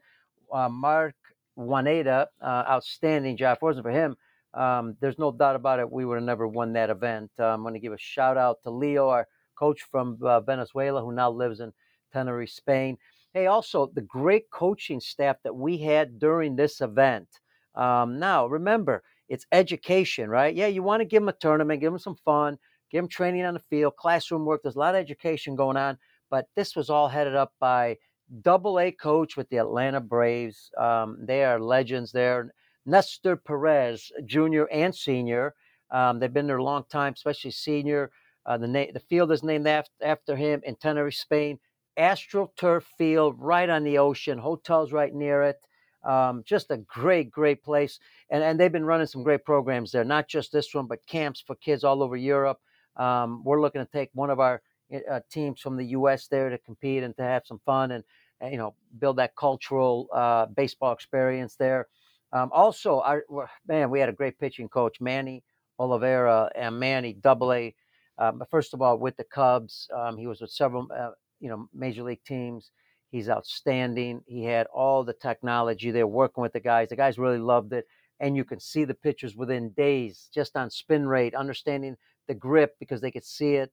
uh, 0.52 0.68
Mark 0.68 1.14
Juaneda, 1.56 2.26
uh, 2.42 2.64
outstanding 2.68 3.38
job. 3.38 3.60
For 3.60 3.72
him, 3.90 4.18
um, 4.54 4.96
there's 5.00 5.18
no 5.18 5.30
doubt 5.30 5.56
about 5.56 5.78
it, 5.78 5.90
we 5.90 6.04
would 6.04 6.16
have 6.16 6.24
never 6.24 6.46
won 6.46 6.72
that 6.72 6.90
event. 6.90 7.30
Uh, 7.38 7.44
I'm 7.46 7.62
going 7.62 7.74
to 7.74 7.80
give 7.80 7.92
a 7.92 7.98
shout 7.98 8.36
out 8.36 8.62
to 8.62 8.70
Leo, 8.70 9.08
our 9.08 9.28
coach 9.56 9.82
from 9.90 10.18
uh, 10.22 10.40
Venezuela, 10.40 11.02
who 11.02 11.12
now 11.12 11.30
lives 11.30 11.60
in 11.60 11.72
Tenerife, 12.12 12.50
Spain. 12.50 12.96
Hey, 13.32 13.46
also 13.46 13.90
the 13.94 14.00
great 14.00 14.50
coaching 14.50 15.00
staff 15.00 15.36
that 15.44 15.54
we 15.54 15.78
had 15.78 16.18
during 16.18 16.56
this 16.56 16.80
event. 16.80 17.28
Um, 17.74 18.18
now, 18.18 18.46
remember, 18.46 19.02
it's 19.28 19.46
education, 19.52 20.28
right? 20.28 20.54
Yeah, 20.54 20.66
you 20.66 20.82
want 20.82 21.00
to 21.00 21.04
give 21.04 21.22
them 21.22 21.28
a 21.28 21.32
tournament, 21.32 21.80
give 21.80 21.92
them 21.92 22.00
some 22.00 22.16
fun, 22.24 22.58
give 22.90 23.02
them 23.02 23.08
training 23.08 23.44
on 23.44 23.54
the 23.54 23.60
field, 23.60 23.94
classroom 23.96 24.44
work. 24.44 24.62
There's 24.62 24.74
a 24.74 24.80
lot 24.80 24.96
of 24.96 25.00
education 25.00 25.54
going 25.54 25.76
on, 25.76 25.96
but 26.30 26.46
this 26.56 26.74
was 26.74 26.90
all 26.90 27.08
headed 27.08 27.36
up 27.36 27.52
by 27.60 27.96
double 28.42 28.80
A 28.80 28.90
coach 28.90 29.36
with 29.36 29.48
the 29.50 29.58
Atlanta 29.58 30.00
Braves. 30.00 30.70
Um, 30.76 31.18
they 31.20 31.44
are 31.44 31.60
legends 31.60 32.10
there. 32.10 32.52
Nestor 32.86 33.36
Perez, 33.36 34.10
junior 34.24 34.66
and 34.70 34.94
senior. 34.94 35.54
Um, 35.90 36.18
they've 36.18 36.32
been 36.32 36.46
there 36.46 36.58
a 36.58 36.64
long 36.64 36.84
time, 36.90 37.12
especially 37.14 37.50
senior. 37.50 38.10
Uh, 38.46 38.58
the, 38.58 38.68
na- 38.68 38.92
the 38.92 39.00
field 39.00 39.32
is 39.32 39.42
named 39.42 39.66
after, 39.66 39.92
after 40.02 40.36
him 40.36 40.60
in 40.64 40.76
Tenerife, 40.76 41.14
Spain. 41.14 41.58
AstroTurf 41.98 42.84
Field, 42.96 43.36
right 43.38 43.68
on 43.68 43.84
the 43.84 43.98
ocean. 43.98 44.38
Hotels 44.38 44.92
right 44.92 45.12
near 45.12 45.42
it. 45.42 45.60
Um, 46.02 46.42
just 46.46 46.70
a 46.70 46.78
great, 46.78 47.30
great 47.30 47.62
place. 47.62 47.98
And, 48.30 48.42
and 48.42 48.58
they've 48.58 48.72
been 48.72 48.84
running 48.86 49.06
some 49.06 49.22
great 49.22 49.44
programs 49.44 49.92
there, 49.92 50.04
not 50.04 50.28
just 50.28 50.52
this 50.52 50.74
one, 50.74 50.86
but 50.86 51.04
camps 51.06 51.42
for 51.46 51.56
kids 51.56 51.84
all 51.84 52.02
over 52.02 52.16
Europe. 52.16 52.58
Um, 52.96 53.42
we're 53.44 53.60
looking 53.60 53.84
to 53.84 53.90
take 53.92 54.10
one 54.14 54.30
of 54.30 54.40
our 54.40 54.62
uh, 55.10 55.20
teams 55.30 55.60
from 55.60 55.76
the 55.76 55.86
U.S. 55.86 56.26
there 56.28 56.48
to 56.48 56.58
compete 56.58 57.02
and 57.02 57.16
to 57.16 57.22
have 57.22 57.42
some 57.46 57.60
fun 57.64 57.92
and, 57.92 58.04
and 58.40 58.52
you 58.52 58.58
know 58.58 58.74
build 58.98 59.16
that 59.16 59.36
cultural 59.36 60.08
uh, 60.14 60.46
baseball 60.46 60.92
experience 60.92 61.56
there. 61.56 61.86
Um, 62.32 62.50
also, 62.52 63.00
our 63.00 63.24
man, 63.66 63.90
we 63.90 64.00
had 64.00 64.08
a 64.08 64.12
great 64.12 64.38
pitching 64.38 64.68
coach, 64.68 65.00
Manny 65.00 65.42
Oliveira, 65.78 66.50
and 66.54 66.78
Manny 66.78 67.14
Double 67.14 67.52
A. 67.52 67.74
Um, 68.18 68.42
first 68.50 68.74
of 68.74 68.82
all, 68.82 68.98
with 68.98 69.16
the 69.16 69.24
Cubs, 69.24 69.88
um, 69.96 70.16
he 70.16 70.26
was 70.26 70.40
with 70.40 70.50
several 70.50 70.86
uh, 70.96 71.10
you 71.40 71.48
know 71.48 71.68
major 71.74 72.02
league 72.02 72.24
teams. 72.24 72.70
He's 73.10 73.28
outstanding. 73.28 74.22
He 74.26 74.44
had 74.44 74.68
all 74.68 75.02
the 75.02 75.14
technology 75.14 75.90
there, 75.90 76.06
working 76.06 76.42
with 76.42 76.52
the 76.52 76.60
guys. 76.60 76.88
The 76.88 76.96
guys 76.96 77.18
really 77.18 77.38
loved 77.38 77.72
it, 77.72 77.86
and 78.20 78.36
you 78.36 78.44
can 78.44 78.60
see 78.60 78.84
the 78.84 78.94
pitchers 78.94 79.34
within 79.34 79.70
days, 79.70 80.28
just 80.32 80.56
on 80.56 80.70
spin 80.70 81.06
rate, 81.08 81.34
understanding 81.34 81.96
the 82.28 82.34
grip 82.34 82.76
because 82.78 83.00
they 83.00 83.10
could 83.10 83.24
see 83.24 83.54
it 83.54 83.72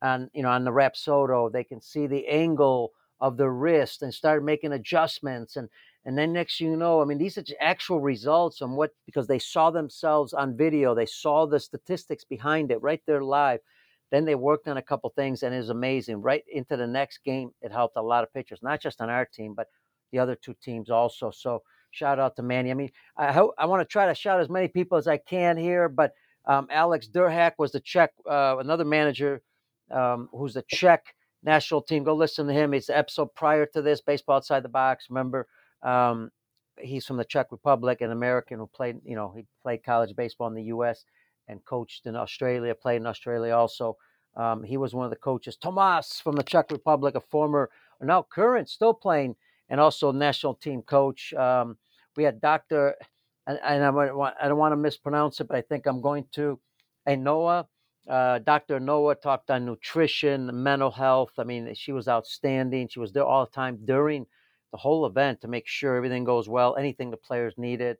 on 0.00 0.30
you 0.32 0.42
know 0.42 0.50
on 0.50 0.64
the 0.64 0.70
Rapsodo. 0.70 1.52
They 1.52 1.64
can 1.64 1.80
see 1.82 2.06
the 2.06 2.26
angle 2.26 2.92
of 3.20 3.36
the 3.36 3.50
wrist 3.50 4.02
and 4.02 4.14
start 4.14 4.44
making 4.44 4.72
adjustments 4.72 5.56
and 5.56 5.68
and 6.08 6.16
then 6.16 6.32
next 6.32 6.58
you 6.58 6.74
know, 6.74 7.02
I 7.02 7.04
mean, 7.04 7.18
these 7.18 7.36
are 7.36 7.44
actual 7.60 8.00
results 8.00 8.62
on 8.62 8.76
what 8.76 8.92
because 9.04 9.26
they 9.26 9.38
saw 9.38 9.70
themselves 9.70 10.32
on 10.32 10.56
video, 10.56 10.94
they 10.94 11.04
saw 11.04 11.46
the 11.46 11.60
statistics 11.60 12.24
behind 12.24 12.72
it 12.72 12.80
right 12.80 13.02
there 13.06 13.22
live. 13.22 13.60
Then 14.10 14.24
they 14.24 14.34
worked 14.34 14.68
on 14.68 14.78
a 14.78 14.82
couple 14.82 15.10
things 15.10 15.42
and 15.42 15.54
it 15.54 15.58
was 15.58 15.68
amazing. 15.68 16.22
Right 16.22 16.44
into 16.50 16.78
the 16.78 16.86
next 16.86 17.18
game, 17.26 17.50
it 17.60 17.72
helped 17.72 17.98
a 17.98 18.02
lot 18.02 18.24
of 18.24 18.32
pitchers, 18.32 18.60
not 18.62 18.80
just 18.80 19.02
on 19.02 19.10
our 19.10 19.26
team, 19.26 19.52
but 19.54 19.66
the 20.10 20.18
other 20.18 20.34
two 20.34 20.54
teams 20.62 20.88
also. 20.88 21.30
So 21.30 21.62
shout 21.90 22.18
out 22.18 22.36
to 22.36 22.42
Manny. 22.42 22.70
I 22.70 22.74
mean, 22.74 22.90
I 23.18 23.38
I 23.58 23.66
want 23.66 23.82
to 23.82 23.92
try 23.92 24.06
to 24.06 24.14
shout 24.14 24.40
as 24.40 24.48
many 24.48 24.68
people 24.68 24.96
as 24.96 25.06
I 25.06 25.18
can 25.18 25.58
here, 25.58 25.90
but 25.90 26.12
um, 26.46 26.68
Alex 26.70 27.06
Durhak 27.06 27.52
was 27.58 27.72
the 27.72 27.80
Czech, 27.80 28.12
uh, 28.26 28.56
another 28.58 28.86
manager 28.86 29.42
um, 29.90 30.30
who's 30.32 30.54
the 30.54 30.64
Czech 30.68 31.04
national 31.42 31.82
team. 31.82 32.02
Go 32.02 32.14
listen 32.14 32.46
to 32.46 32.54
him. 32.54 32.72
It's 32.72 32.88
episode 32.88 33.34
prior 33.34 33.66
to 33.74 33.82
this, 33.82 34.00
Baseball 34.00 34.36
Outside 34.36 34.62
the 34.62 34.70
Box. 34.70 35.08
Remember, 35.10 35.46
um, 35.82 36.30
he's 36.80 37.06
from 37.06 37.16
the 37.16 37.24
Czech 37.24 37.50
Republic, 37.50 38.00
an 38.00 38.10
American 38.10 38.58
who 38.58 38.66
played, 38.66 38.96
you 39.04 39.16
know, 39.16 39.32
he 39.36 39.44
played 39.62 39.84
college 39.84 40.14
baseball 40.16 40.48
in 40.48 40.54
the 40.54 40.64
U.S. 40.64 41.04
and 41.48 41.64
coached 41.64 42.06
in 42.06 42.16
Australia, 42.16 42.74
played 42.74 42.96
in 42.96 43.06
Australia 43.06 43.54
also. 43.54 43.96
Um, 44.36 44.62
he 44.62 44.76
was 44.76 44.94
one 44.94 45.04
of 45.04 45.10
the 45.10 45.16
coaches. 45.16 45.56
Tomas 45.56 46.20
from 46.22 46.36
the 46.36 46.42
Czech 46.42 46.70
Republic, 46.70 47.14
a 47.14 47.20
former, 47.20 47.70
now 48.00 48.26
current, 48.30 48.68
still 48.68 48.94
playing, 48.94 49.34
and 49.68 49.80
also 49.80 50.12
national 50.12 50.54
team 50.54 50.82
coach. 50.82 51.32
Um, 51.34 51.76
we 52.16 52.24
had 52.24 52.40
Dr. 52.40 52.94
And, 53.46 53.58
and 53.64 53.84
I, 53.84 53.90
want, 53.90 54.34
I 54.40 54.48
don't 54.48 54.58
want 54.58 54.72
to 54.72 54.76
mispronounce 54.76 55.40
it, 55.40 55.48
but 55.48 55.56
I 55.56 55.62
think 55.62 55.86
I'm 55.86 56.00
going 56.00 56.26
to. 56.32 56.60
And 57.06 57.24
Noah, 57.24 57.66
uh, 58.08 58.38
Dr. 58.40 58.78
Noah 58.78 59.14
talked 59.14 59.50
on 59.50 59.64
nutrition, 59.64 60.50
mental 60.62 60.90
health. 60.90 61.32
I 61.38 61.44
mean, 61.44 61.74
she 61.74 61.92
was 61.92 62.08
outstanding. 62.08 62.88
She 62.88 63.00
was 63.00 63.12
there 63.12 63.24
all 63.24 63.46
the 63.46 63.50
time 63.50 63.78
during 63.84 64.26
the 64.70 64.78
whole 64.78 65.06
event 65.06 65.40
to 65.40 65.48
make 65.48 65.66
sure 65.66 65.96
everything 65.96 66.24
goes 66.24 66.48
well, 66.48 66.76
anything 66.76 67.10
the 67.10 67.16
players 67.16 67.54
needed. 67.56 67.96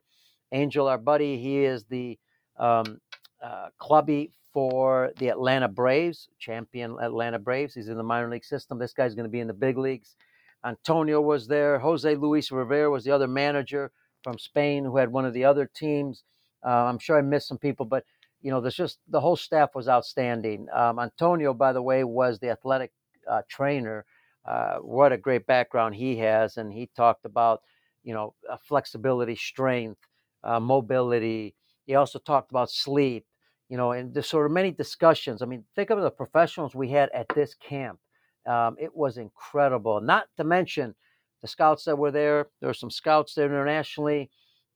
Angel, 0.52 0.88
our 0.88 0.98
buddy, 0.98 1.38
he 1.38 1.64
is 1.64 1.84
the 1.84 2.18
um, 2.58 3.00
uh, 3.42 3.68
clubby 3.78 4.32
for 4.52 5.12
the 5.18 5.28
Atlanta 5.28 5.68
Braves, 5.68 6.28
champion 6.38 6.96
Atlanta 7.00 7.38
Braves. 7.38 7.74
He's 7.74 7.88
in 7.88 7.96
the 7.96 8.02
minor 8.02 8.30
league 8.30 8.44
system. 8.44 8.78
This 8.78 8.92
guy's 8.92 9.14
going 9.14 9.26
to 9.26 9.30
be 9.30 9.40
in 9.40 9.46
the 9.46 9.54
big 9.54 9.78
leagues. 9.78 10.16
Antonio 10.64 11.20
was 11.20 11.46
there. 11.46 11.78
Jose 11.78 12.14
Luis 12.16 12.50
Rivera 12.50 12.90
was 12.90 13.04
the 13.04 13.12
other 13.12 13.28
manager 13.28 13.92
from 14.22 14.38
Spain 14.38 14.84
who 14.84 14.96
had 14.96 15.12
one 15.12 15.24
of 15.24 15.34
the 15.34 15.44
other 15.44 15.70
teams. 15.72 16.24
Uh, 16.66 16.70
I'm 16.70 16.98
sure 16.98 17.16
I 17.18 17.22
missed 17.22 17.48
some 17.48 17.58
people, 17.58 17.86
but 17.86 18.04
you 18.40 18.50
know, 18.50 18.60
there's 18.60 18.74
just 18.76 18.98
the 19.08 19.20
whole 19.20 19.36
staff 19.36 19.74
was 19.74 19.88
outstanding. 19.88 20.66
Um, 20.72 20.98
Antonio, 20.98 21.54
by 21.54 21.72
the 21.72 21.82
way, 21.82 22.04
was 22.04 22.38
the 22.38 22.50
athletic 22.50 22.92
uh, 23.28 23.42
trainer 23.48 24.04
uh, 24.44 24.76
what 24.76 25.12
a 25.12 25.18
great 25.18 25.46
background 25.46 25.94
he 25.94 26.16
has. 26.18 26.56
And 26.56 26.72
he 26.72 26.90
talked 26.96 27.24
about, 27.24 27.62
you 28.02 28.14
know, 28.14 28.34
uh, 28.50 28.56
flexibility, 28.62 29.36
strength, 29.36 30.00
uh, 30.44 30.60
mobility. 30.60 31.54
He 31.86 31.94
also 31.94 32.18
talked 32.18 32.50
about 32.50 32.70
sleep, 32.70 33.26
you 33.68 33.76
know, 33.76 33.92
and 33.92 34.14
there's 34.14 34.28
sort 34.28 34.46
of 34.46 34.52
many 34.52 34.70
discussions. 34.70 35.42
I 35.42 35.46
mean, 35.46 35.64
think 35.74 35.90
of 35.90 36.00
the 36.00 36.10
professionals 36.10 36.74
we 36.74 36.88
had 36.90 37.10
at 37.14 37.26
this 37.34 37.54
camp. 37.54 37.98
Um, 38.46 38.76
it 38.78 38.94
was 38.94 39.18
incredible. 39.18 40.00
Not 40.00 40.26
to 40.36 40.44
mention 40.44 40.94
the 41.42 41.48
scouts 41.48 41.84
that 41.84 41.96
were 41.96 42.10
there. 42.10 42.48
There 42.60 42.68
were 42.68 42.74
some 42.74 42.90
scouts 42.90 43.34
there 43.34 43.46
internationally, 43.46 44.30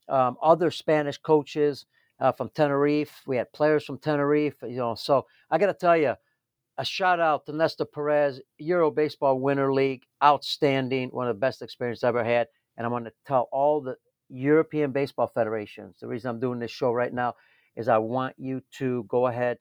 um, 0.08 0.36
other 0.42 0.70
Spanish 0.70 1.18
coaches 1.18 1.86
uh, 2.20 2.32
from 2.32 2.50
Tenerife. 2.50 3.22
We 3.26 3.36
had 3.36 3.52
players 3.52 3.84
from 3.84 3.98
Tenerife, 3.98 4.56
you 4.62 4.76
know. 4.76 4.94
So 4.94 5.26
I 5.50 5.58
got 5.58 5.66
to 5.66 5.74
tell 5.74 5.96
you, 5.96 6.14
a 6.82 6.84
shout 6.84 7.20
out 7.20 7.46
to 7.46 7.52
Nestor 7.52 7.84
Perez, 7.84 8.40
Euro 8.58 8.90
Baseball 8.90 9.38
Winter 9.38 9.72
League, 9.72 10.02
outstanding, 10.22 11.10
one 11.10 11.28
of 11.28 11.36
the 11.36 11.40
best 11.40 11.62
experiences 11.62 12.02
I 12.02 12.08
ever 12.08 12.24
had. 12.24 12.48
And 12.76 12.84
I 12.84 12.90
want 12.90 13.04
to 13.04 13.12
tell 13.24 13.48
all 13.52 13.80
the 13.80 13.94
European 14.28 14.90
baseball 14.90 15.30
federations. 15.32 15.98
The 16.00 16.08
reason 16.08 16.28
I'm 16.28 16.40
doing 16.40 16.58
this 16.58 16.72
show 16.72 16.90
right 16.90 17.14
now 17.14 17.34
is 17.76 17.86
I 17.86 17.98
want 17.98 18.34
you 18.36 18.62
to 18.78 19.04
go 19.06 19.28
ahead 19.28 19.58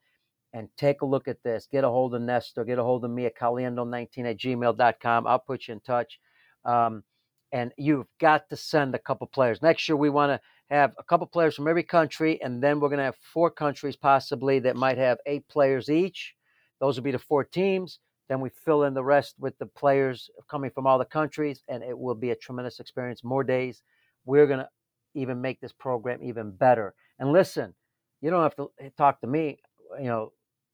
and 0.52 0.68
take 0.78 1.04
a 1.04 1.06
look 1.06 1.28
at 1.28 1.44
this. 1.44 1.68
Get 1.72 1.84
a 1.84 1.90
hold 1.90 2.16
of 2.16 2.24
Nestor, 2.24 2.66
get 2.66 2.80
a 2.80 2.84
hold 2.84 3.06
of 3.06 3.12
me 3.12 3.28
at 3.28 3.38
caliendo19 3.38 4.26
at 4.26 4.40
gmail.com. 4.40 5.28
I'll 5.28 5.40
put 5.40 5.68
you 5.68 5.74
in 5.76 5.80
touch. 5.82 6.20
Um, 6.66 7.04
and 7.52 7.72
you've 7.78 8.08
got 8.20 8.50
to 8.50 8.58
send 8.58 8.96
a 8.96 9.00
couple 9.00 9.28
players. 9.28 9.62
Next 9.62 9.88
year, 9.88 9.96
we 9.96 10.10
want 10.10 10.32
to 10.32 10.76
have 10.76 10.94
a 10.98 11.04
couple 11.04 11.28
players 11.28 11.54
from 11.54 11.68
every 11.68 11.84
country, 11.84 12.42
and 12.42 12.64
then 12.64 12.80
we're 12.80 12.90
going 12.90 12.98
to 12.98 13.06
have 13.06 13.18
four 13.32 13.52
countries 13.52 13.96
possibly 13.96 14.58
that 14.60 14.76
might 14.76 14.98
have 14.98 15.20
eight 15.28 15.48
players 15.50 15.88
each 15.88 16.34
those 16.82 16.98
will 16.98 17.04
be 17.04 17.12
the 17.12 17.20
four 17.20 17.46
teams. 17.46 18.00
Then 18.28 18.42
we 18.42 18.50
fill 18.50 18.84
in 18.84 18.94
the 18.94 19.04
rest 19.04 19.36
with 19.40 19.58
the 19.60 19.66
players 19.66 20.30
coming 20.50 20.72
from 20.72 20.88
all 20.88 20.98
the 20.98 21.06
countries, 21.06 21.64
and 21.70 21.84
it 21.84 21.98
will 21.98 22.16
be 22.16 22.32
a 22.32 22.36
tremendous 22.36 22.80
experience. 22.80 23.24
More 23.24 23.44
days. 23.44 23.84
We're 24.26 24.48
going 24.48 24.60
to 24.60 24.70
even 25.14 25.42
make 25.42 25.62
this 25.62 25.74
program 25.74 26.20
even 26.24 26.52
better. 26.52 26.94
And 27.20 27.32
listen, 27.32 27.74
you 28.22 28.30
don't 28.30 28.44
have 28.44 28.56
to 28.56 28.72
eh, 28.80 28.90
talk 28.98 29.22
to 29.22 29.28
me. 29.28 29.60
You 30.00 30.06
know, 30.06 30.32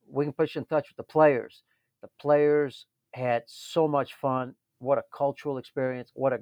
we 0.10 0.26
can 0.26 0.34
put 0.34 0.56
you 0.56 0.60
in 0.60 0.66
touch 0.66 0.88
with 0.90 0.98
the 0.98 1.12
players. 1.12 1.64
The 2.02 2.10
players 2.20 2.86
had 3.14 3.44
so 3.48 3.88
much 3.88 4.14
fun. 4.14 4.56
What 4.80 4.98
a 4.98 5.04
cultural 5.16 5.58
experience. 5.58 6.12
What 6.14 6.34
a 6.34 6.40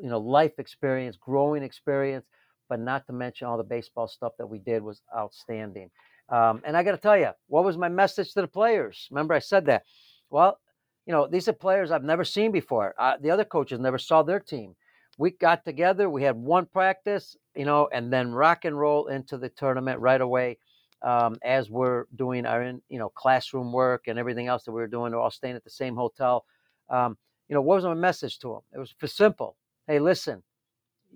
you 0.00 0.08
know 0.08 0.18
life 0.18 0.58
experience, 0.58 1.16
growing 1.16 1.62
experience. 1.62 2.26
But 2.68 2.80
not 2.80 3.06
to 3.06 3.12
mention 3.12 3.48
all 3.48 3.56
the 3.56 3.64
baseball 3.64 4.06
stuff 4.06 4.32
that 4.38 4.46
we 4.46 4.58
did 4.58 4.82
was 4.82 5.02
outstanding. 5.16 5.90
Um, 6.30 6.62
and 6.64 6.76
I 6.76 6.82
got 6.84 6.92
to 6.92 6.98
tell 6.98 7.18
you, 7.18 7.30
what 7.48 7.64
was 7.64 7.76
my 7.76 7.88
message 7.88 8.32
to 8.34 8.42
the 8.42 8.48
players? 8.48 9.08
Remember, 9.10 9.34
I 9.34 9.40
said 9.40 9.66
that. 9.66 9.84
Well, 10.30 10.58
you 11.06 11.12
know, 11.12 11.26
these 11.26 11.48
are 11.48 11.52
players 11.54 11.90
I've 11.90 12.04
never 12.04 12.24
seen 12.24 12.52
before. 12.52 12.94
Uh, 12.98 13.16
the 13.20 13.30
other 13.30 13.44
coaches 13.44 13.80
never 13.80 13.98
saw 13.98 14.22
their 14.22 14.40
team. 14.40 14.76
We 15.18 15.32
got 15.32 15.64
together, 15.64 16.08
we 16.10 16.22
had 16.22 16.36
one 16.36 16.66
practice, 16.66 17.36
you 17.56 17.66
know, 17.66 17.88
and 17.92 18.12
then 18.12 18.32
rock 18.32 18.64
and 18.64 18.78
roll 18.78 19.08
into 19.08 19.38
the 19.38 19.50
tournament 19.50 20.00
right 20.00 20.20
away. 20.20 20.58
um, 21.02 21.38
as 21.42 21.70
we're 21.70 22.04
doing 22.16 22.46
our 22.46 22.62
in, 22.62 22.82
you 22.88 22.98
know 22.98 23.08
classroom 23.10 23.72
work 23.72 24.04
and 24.08 24.18
everything 24.18 24.48
else 24.48 24.64
that 24.64 24.72
we 24.72 24.80
were 24.80 24.86
doing. 24.88 25.12
We're 25.12 25.20
all 25.20 25.30
staying 25.30 25.56
at 25.56 25.64
the 25.64 25.70
same 25.70 25.96
hotel. 25.96 26.44
Um, 26.90 27.16
you 27.48 27.54
know, 27.54 27.62
what 27.62 27.76
was 27.76 27.84
my 27.84 27.94
message 27.94 28.38
to 28.40 28.48
them? 28.48 28.60
It 28.74 28.78
was 28.78 28.94
simple. 29.12 29.56
Hey, 29.86 29.98
listen, 29.98 30.42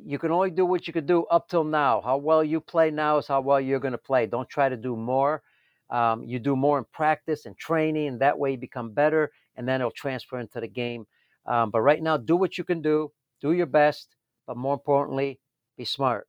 you 0.02 0.18
can 0.18 0.30
only 0.30 0.50
do 0.50 0.66
what 0.66 0.86
you 0.86 0.92
could 0.92 1.06
do 1.06 1.24
up 1.26 1.48
till 1.48 1.64
now. 1.64 2.00
How 2.00 2.16
well 2.16 2.42
you 2.42 2.60
play 2.60 2.90
now 2.90 3.18
is 3.18 3.26
how 3.26 3.40
well 3.40 3.60
you're 3.60 3.80
going 3.80 3.92
to 3.92 3.98
play. 3.98 4.26
Don't 4.26 4.48
try 4.48 4.68
to 4.68 4.76
do 4.76 4.96
more. 4.96 5.42
Um, 5.90 6.24
you 6.24 6.38
do 6.38 6.56
more 6.56 6.78
in 6.78 6.84
practice 6.92 7.46
and 7.46 7.56
training, 7.56 8.08
and 8.08 8.20
that 8.20 8.38
way 8.38 8.52
you 8.52 8.58
become 8.58 8.92
better, 8.92 9.30
and 9.56 9.68
then 9.68 9.80
it'll 9.80 9.90
transfer 9.90 10.40
into 10.40 10.60
the 10.60 10.68
game. 10.68 11.06
Um, 11.46 11.70
but 11.70 11.82
right 11.82 12.02
now, 12.02 12.16
do 12.16 12.36
what 12.36 12.56
you 12.58 12.64
can 12.64 12.80
do, 12.80 13.12
do 13.40 13.52
your 13.52 13.66
best, 13.66 14.16
but 14.46 14.56
more 14.56 14.74
importantly, 14.74 15.40
be 15.76 15.84
smart. 15.84 16.26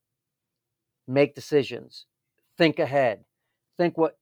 Make 1.07 1.35
decisions, 1.35 2.05
think 2.57 2.79
ahead, 2.79 3.23
think 3.77 3.97
what 3.97 4.17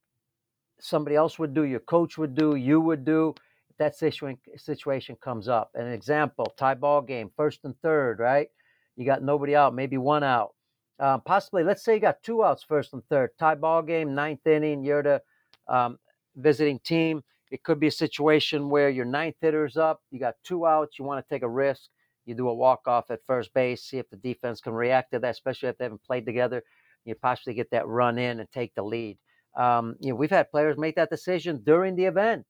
somebody 0.80 1.16
else 1.16 1.40
would 1.40 1.54
do, 1.54 1.64
your 1.64 1.80
coach 1.80 2.18
would 2.18 2.36
do, 2.36 2.56
you 2.56 2.80
would 2.80 3.06
do. 3.06 3.34
If 3.70 3.78
that 3.78 3.96
situation 3.96 4.40
situation 4.56 5.16
comes 5.20 5.48
up, 5.48 5.72
an 5.74 5.88
example: 5.88 6.54
tie 6.58 6.76
ball 6.76 7.02
game, 7.02 7.32
first 7.36 7.62
and 7.64 7.76
third, 7.82 8.20
right? 8.20 8.50
You 8.96 9.06
got 9.06 9.24
nobody 9.24 9.56
out, 9.56 9.74
maybe 9.74 9.98
one 9.98 10.24
out. 10.24 10.54
Uh, 11.00 11.18
possibly, 11.18 11.64
let's 11.64 11.84
say 11.84 11.96
you 11.96 12.00
got 12.00 12.22
two 12.22 12.44
outs, 12.44 12.64
first 12.64 12.94
and 12.94 13.04
third, 13.10 13.32
tie 13.40 13.56
ball 13.56 13.82
game, 13.82 14.14
ninth 14.14 14.46
inning. 14.46 14.84
You're 14.84 15.04
the 15.04 15.22
um, 15.68 15.98
visiting 16.36 16.80
team. 16.80 17.24
It 17.52 17.64
could 17.64 17.80
be 17.80 17.88
a 17.88 17.92
situation 17.92 18.70
where 18.70 18.90
your 18.90 19.06
ninth 19.06 19.36
hitter's 19.42 19.78
up, 19.78 20.02
you 20.12 20.20
got 20.20 20.36
two 20.44 20.66
outs, 20.66 20.98
you 20.98 21.06
want 21.06 21.24
to 21.24 21.34
take 21.34 21.44
a 21.44 21.50
risk. 21.50 21.90
You 22.26 22.36
do 22.36 22.48
a 22.48 22.54
walk 22.54 22.88
off 22.88 23.12
at 23.12 23.20
first 23.28 23.54
base, 23.54 23.84
see 23.84 23.98
if 23.98 24.10
the 24.10 24.18
defense 24.18 24.62
can 24.62 24.74
react 24.74 25.12
to 25.12 25.20
that, 25.20 25.32
especially 25.32 25.70
if 25.70 25.78
they 25.78 25.86
haven't 25.86 26.04
played 26.04 26.26
together. 26.26 26.64
You 27.06 27.16
possibly 27.16 27.54
get 27.54 27.70
that 27.72 27.86
run 27.86 28.18
in 28.18 28.40
and 28.40 28.50
take 28.52 28.74
the 28.76 28.84
lead. 28.84 29.18
Um, 29.56 29.96
you 30.00 30.10
know, 30.10 30.16
we've 30.16 30.32
had 30.32 30.50
players 30.50 30.78
make 30.78 30.96
that 30.96 31.10
decision 31.10 31.62
during 31.64 31.96
the 31.96 32.06
event. 32.06 32.46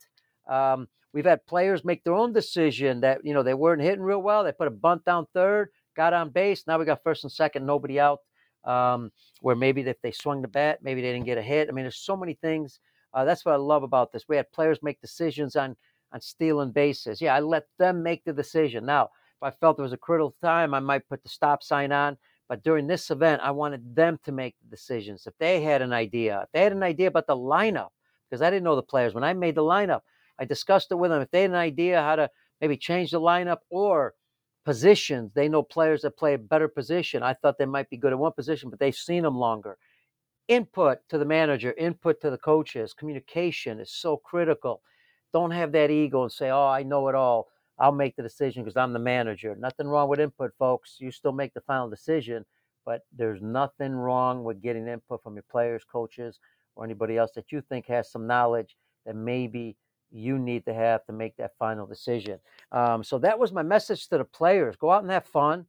Um, 0.47 0.87
we've 1.11 1.25
had 1.25 1.45
players 1.47 1.83
make 1.83 2.03
their 2.03 2.13
own 2.13 2.33
decision 2.33 3.01
that 3.01 3.25
you 3.25 3.33
know 3.33 3.43
they 3.43 3.53
weren't 3.53 3.81
hitting 3.81 4.03
real 4.03 4.21
well. 4.21 4.43
They 4.43 4.51
put 4.51 4.67
a 4.67 4.71
bunt 4.71 5.05
down 5.05 5.25
third, 5.33 5.69
got 5.95 6.13
on 6.13 6.29
base. 6.29 6.65
Now 6.67 6.79
we 6.79 6.85
got 6.85 7.03
first 7.03 7.23
and 7.23 7.31
second, 7.31 7.65
nobody 7.65 7.99
out. 7.99 8.19
Um, 8.63 9.11
where 9.41 9.57
maybe 9.57 9.81
if 9.81 10.01
they 10.01 10.11
swung 10.11 10.41
the 10.41 10.47
bat, 10.47 10.79
maybe 10.81 11.01
they 11.01 11.11
didn't 11.11 11.25
get 11.25 11.37
a 11.37 11.41
hit. 11.41 11.67
I 11.67 11.73
mean, 11.73 11.83
there's 11.83 11.97
so 11.97 12.15
many 12.15 12.33
things. 12.35 12.79
Uh, 13.13 13.25
that's 13.25 13.43
what 13.43 13.51
I 13.51 13.57
love 13.57 13.83
about 13.83 14.13
this. 14.13 14.23
We 14.29 14.37
had 14.37 14.49
players 14.53 14.79
make 14.81 15.01
decisions 15.01 15.57
on 15.57 15.75
on 16.13 16.21
stealing 16.21 16.71
bases. 16.71 17.19
Yeah, 17.19 17.35
I 17.35 17.39
let 17.39 17.65
them 17.79 18.03
make 18.03 18.23
the 18.23 18.33
decision. 18.33 18.85
Now, 18.85 19.05
if 19.05 19.43
I 19.43 19.51
felt 19.51 19.77
there 19.77 19.83
was 19.83 19.93
a 19.93 19.97
critical 19.97 20.35
time, 20.41 20.73
I 20.73 20.79
might 20.79 21.09
put 21.09 21.23
the 21.23 21.29
stop 21.29 21.63
sign 21.63 21.91
on. 21.91 22.17
But 22.47 22.63
during 22.63 22.87
this 22.87 23.09
event, 23.09 23.41
I 23.43 23.51
wanted 23.51 23.95
them 23.95 24.19
to 24.25 24.31
make 24.31 24.55
the 24.61 24.69
decisions. 24.69 25.25
If 25.25 25.33
they 25.39 25.61
had 25.61 25.81
an 25.81 25.91
idea, 25.91 26.41
if 26.43 26.51
they 26.53 26.61
had 26.61 26.71
an 26.71 26.83
idea 26.83 27.07
about 27.07 27.27
the 27.27 27.35
lineup, 27.35 27.89
because 28.29 28.41
I 28.41 28.49
didn't 28.49 28.63
know 28.63 28.75
the 28.75 28.83
players. 28.83 29.13
When 29.13 29.23
I 29.23 29.33
made 29.33 29.55
the 29.55 29.61
lineup, 29.61 30.01
I 30.39 30.45
discussed 30.45 30.91
it 30.91 30.95
with 30.95 31.09
them. 31.11 31.21
If 31.21 31.31
they 31.31 31.41
had 31.41 31.51
an 31.51 31.55
idea 31.55 32.01
how 32.01 32.15
to 32.15 32.29
maybe 32.61 32.77
change 32.77 33.11
the 33.11 33.19
lineup 33.19 33.59
or 33.69 34.13
positions, 34.65 35.31
they 35.33 35.49
know 35.49 35.63
players 35.63 36.01
that 36.01 36.17
play 36.17 36.33
a 36.33 36.37
better 36.37 36.67
position. 36.67 37.23
I 37.23 37.33
thought 37.33 37.57
they 37.57 37.65
might 37.65 37.89
be 37.89 37.97
good 37.97 38.13
at 38.13 38.19
one 38.19 38.31
position, 38.31 38.69
but 38.69 38.79
they've 38.79 38.95
seen 38.95 39.23
them 39.23 39.37
longer. 39.37 39.77
Input 40.47 40.99
to 41.09 41.17
the 41.17 41.25
manager, 41.25 41.73
input 41.77 42.21
to 42.21 42.29
the 42.29 42.37
coaches, 42.37 42.93
communication 42.93 43.79
is 43.79 43.91
so 43.91 44.17
critical. 44.17 44.81
Don't 45.31 45.51
have 45.51 45.71
that 45.71 45.89
ego 45.89 46.23
and 46.23 46.31
say, 46.31 46.49
oh, 46.49 46.67
I 46.67 46.83
know 46.83 47.07
it 47.07 47.15
all. 47.15 47.47
I'll 47.79 47.91
make 47.91 48.15
the 48.15 48.23
decision 48.23 48.63
because 48.63 48.77
I'm 48.77 48.93
the 48.93 48.99
manager. 48.99 49.55
Nothing 49.55 49.87
wrong 49.87 50.09
with 50.09 50.19
input, 50.19 50.51
folks. 50.59 50.97
You 50.99 51.11
still 51.11 51.31
make 51.31 51.53
the 51.53 51.61
final 51.61 51.89
decision, 51.89 52.45
but 52.85 53.01
there's 53.11 53.41
nothing 53.41 53.93
wrong 53.93 54.43
with 54.43 54.61
getting 54.61 54.87
input 54.87 55.23
from 55.23 55.35
your 55.35 55.45
players, 55.49 55.83
coaches, 55.83 56.39
or 56.75 56.85
anybody 56.85 57.17
else 57.17 57.31
that 57.35 57.51
you 57.51 57.61
think 57.61 57.87
has 57.87 58.11
some 58.11 58.27
knowledge 58.27 58.75
that 59.05 59.15
maybe 59.15 59.75
you 60.13 60.37
need 60.37 60.65
to 60.65 60.73
have 60.73 61.05
to 61.05 61.13
make 61.13 61.35
that 61.37 61.57
final 61.57 61.85
decision. 61.85 62.39
Um, 62.71 63.03
so 63.03 63.17
that 63.19 63.37
was 63.37 63.51
my 63.51 63.63
message 63.63 64.07
to 64.09 64.17
the 64.17 64.25
players: 64.25 64.75
go 64.75 64.91
out 64.91 65.03
and 65.03 65.11
have 65.11 65.25
fun. 65.25 65.65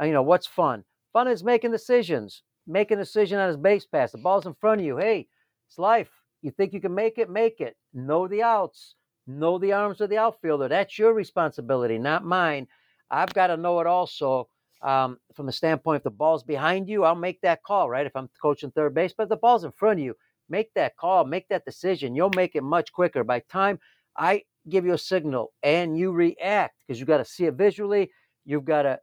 Uh, 0.00 0.04
you 0.04 0.12
know 0.12 0.22
what's 0.22 0.46
fun? 0.46 0.84
Fun 1.12 1.28
is 1.28 1.44
making 1.44 1.72
decisions. 1.72 2.42
Make 2.66 2.90
a 2.90 2.96
decision 2.96 3.38
on 3.38 3.48
his 3.48 3.56
base 3.56 3.86
pass. 3.86 4.12
The 4.12 4.18
ball's 4.18 4.46
in 4.46 4.54
front 4.54 4.80
of 4.80 4.86
you. 4.86 4.98
Hey, 4.98 5.28
it's 5.66 5.78
life. 5.78 6.10
You 6.42 6.50
think 6.50 6.72
you 6.72 6.80
can 6.80 6.94
make 6.94 7.18
it? 7.18 7.28
Make 7.28 7.60
it. 7.60 7.76
Know 7.92 8.28
the 8.28 8.42
outs 8.42 8.94
know 9.28 9.58
the 9.58 9.72
arms 9.72 10.00
of 10.00 10.10
the 10.10 10.18
outfielder. 10.18 10.68
That's 10.68 10.98
your 10.98 11.12
responsibility, 11.12 11.98
not 11.98 12.24
mine. 12.24 12.66
I've 13.10 13.32
got 13.34 13.48
to 13.48 13.56
know 13.56 13.78
it 13.80 13.86
also 13.86 14.48
um, 14.82 15.18
from 15.34 15.46
the 15.46 15.52
standpoint 15.52 15.98
if 15.98 16.02
the 16.02 16.10
ball's 16.10 16.42
behind 16.42 16.88
you, 16.88 17.04
I'll 17.04 17.14
make 17.14 17.40
that 17.42 17.62
call, 17.62 17.90
right? 17.90 18.06
If 18.06 18.16
I'm 18.16 18.30
coaching 18.40 18.70
third 18.70 18.94
base, 18.94 19.12
but 19.16 19.28
the 19.28 19.36
ball's 19.36 19.64
in 19.64 19.72
front 19.72 20.00
of 20.00 20.04
you, 20.04 20.14
make 20.48 20.72
that 20.74 20.96
call, 20.96 21.24
make 21.24 21.48
that 21.48 21.64
decision. 21.64 22.14
You'll 22.14 22.30
make 22.34 22.54
it 22.54 22.62
much 22.62 22.92
quicker. 22.92 23.24
By 23.24 23.40
time 23.40 23.78
I 24.16 24.42
give 24.68 24.84
you 24.84 24.94
a 24.94 24.98
signal 24.98 25.52
and 25.62 25.96
you 25.98 26.12
react, 26.12 26.74
because 26.86 26.98
you've 26.98 27.08
got 27.08 27.18
to 27.18 27.24
see 27.24 27.44
it 27.44 27.54
visually, 27.54 28.10
you've 28.44 28.64
got 28.64 28.82
to 28.82 29.00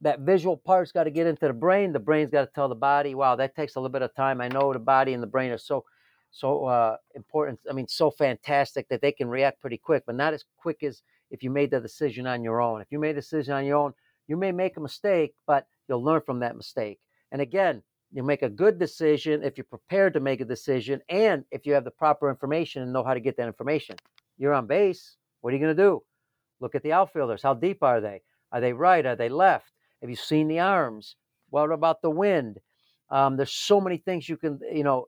that 0.00 0.20
visual 0.20 0.56
part's 0.56 0.92
got 0.92 1.04
to 1.04 1.10
get 1.10 1.26
into 1.26 1.46
the 1.46 1.52
brain. 1.52 1.92
The 1.92 1.98
brain's 1.98 2.30
got 2.30 2.42
to 2.42 2.50
tell 2.54 2.68
the 2.68 2.74
body, 2.76 3.16
wow, 3.16 3.34
that 3.36 3.56
takes 3.56 3.74
a 3.74 3.80
little 3.80 3.92
bit 3.92 4.02
of 4.02 4.14
time. 4.14 4.40
I 4.40 4.48
know 4.48 4.72
the 4.72 4.78
body 4.78 5.12
and 5.12 5.22
the 5.22 5.26
brain 5.26 5.50
are 5.50 5.58
so 5.58 5.84
so 6.30 6.66
uh, 6.66 6.96
important. 7.14 7.58
I 7.68 7.72
mean, 7.72 7.88
so 7.88 8.10
fantastic 8.10 8.88
that 8.90 9.00
they 9.00 9.12
can 9.12 9.28
react 9.28 9.60
pretty 9.60 9.78
quick, 9.78 10.04
but 10.06 10.14
not 10.14 10.34
as 10.34 10.44
quick 10.58 10.82
as 10.82 11.02
if 11.30 11.42
you 11.42 11.50
made 11.50 11.70
the 11.70 11.80
decision 11.80 12.26
on 12.26 12.42
your 12.44 12.60
own. 12.60 12.80
If 12.80 12.88
you 12.90 12.98
made 12.98 13.16
a 13.16 13.20
decision 13.20 13.54
on 13.54 13.64
your 13.64 13.76
own, 13.76 13.92
you 14.28 14.36
may 14.36 14.52
make 14.52 14.76
a 14.76 14.80
mistake, 14.80 15.34
but 15.46 15.66
you'll 15.88 16.04
learn 16.04 16.20
from 16.24 16.40
that 16.40 16.56
mistake. 16.56 17.00
And 17.32 17.40
again, 17.40 17.82
you 18.12 18.22
make 18.22 18.42
a 18.42 18.48
good 18.48 18.78
decision 18.78 19.42
if 19.42 19.56
you're 19.56 19.64
prepared 19.64 20.14
to 20.14 20.20
make 20.20 20.40
a 20.40 20.44
decision 20.44 21.00
and 21.08 21.44
if 21.50 21.66
you 21.66 21.74
have 21.74 21.84
the 21.84 21.90
proper 21.90 22.30
information 22.30 22.82
and 22.82 22.92
know 22.92 23.04
how 23.04 23.14
to 23.14 23.20
get 23.20 23.36
that 23.36 23.46
information. 23.46 23.96
You're 24.38 24.54
on 24.54 24.66
base. 24.66 25.16
What 25.40 25.52
are 25.52 25.56
you 25.56 25.62
going 25.62 25.76
to 25.76 25.82
do? 25.82 26.02
Look 26.60 26.74
at 26.74 26.82
the 26.82 26.92
outfielders. 26.92 27.42
How 27.42 27.54
deep 27.54 27.82
are 27.82 28.00
they? 28.00 28.22
Are 28.50 28.60
they 28.60 28.72
right? 28.72 29.04
Are 29.04 29.16
they 29.16 29.28
left? 29.28 29.72
Have 30.00 30.10
you 30.10 30.16
seen 30.16 30.48
the 30.48 30.60
arms? 30.60 31.16
What 31.50 31.70
about 31.70 32.02
the 32.02 32.10
wind? 32.10 32.58
Um, 33.10 33.36
there's 33.36 33.52
so 33.52 33.80
many 33.80 33.98
things 33.98 34.28
you 34.28 34.36
can, 34.36 34.58
you 34.72 34.84
know, 34.84 35.06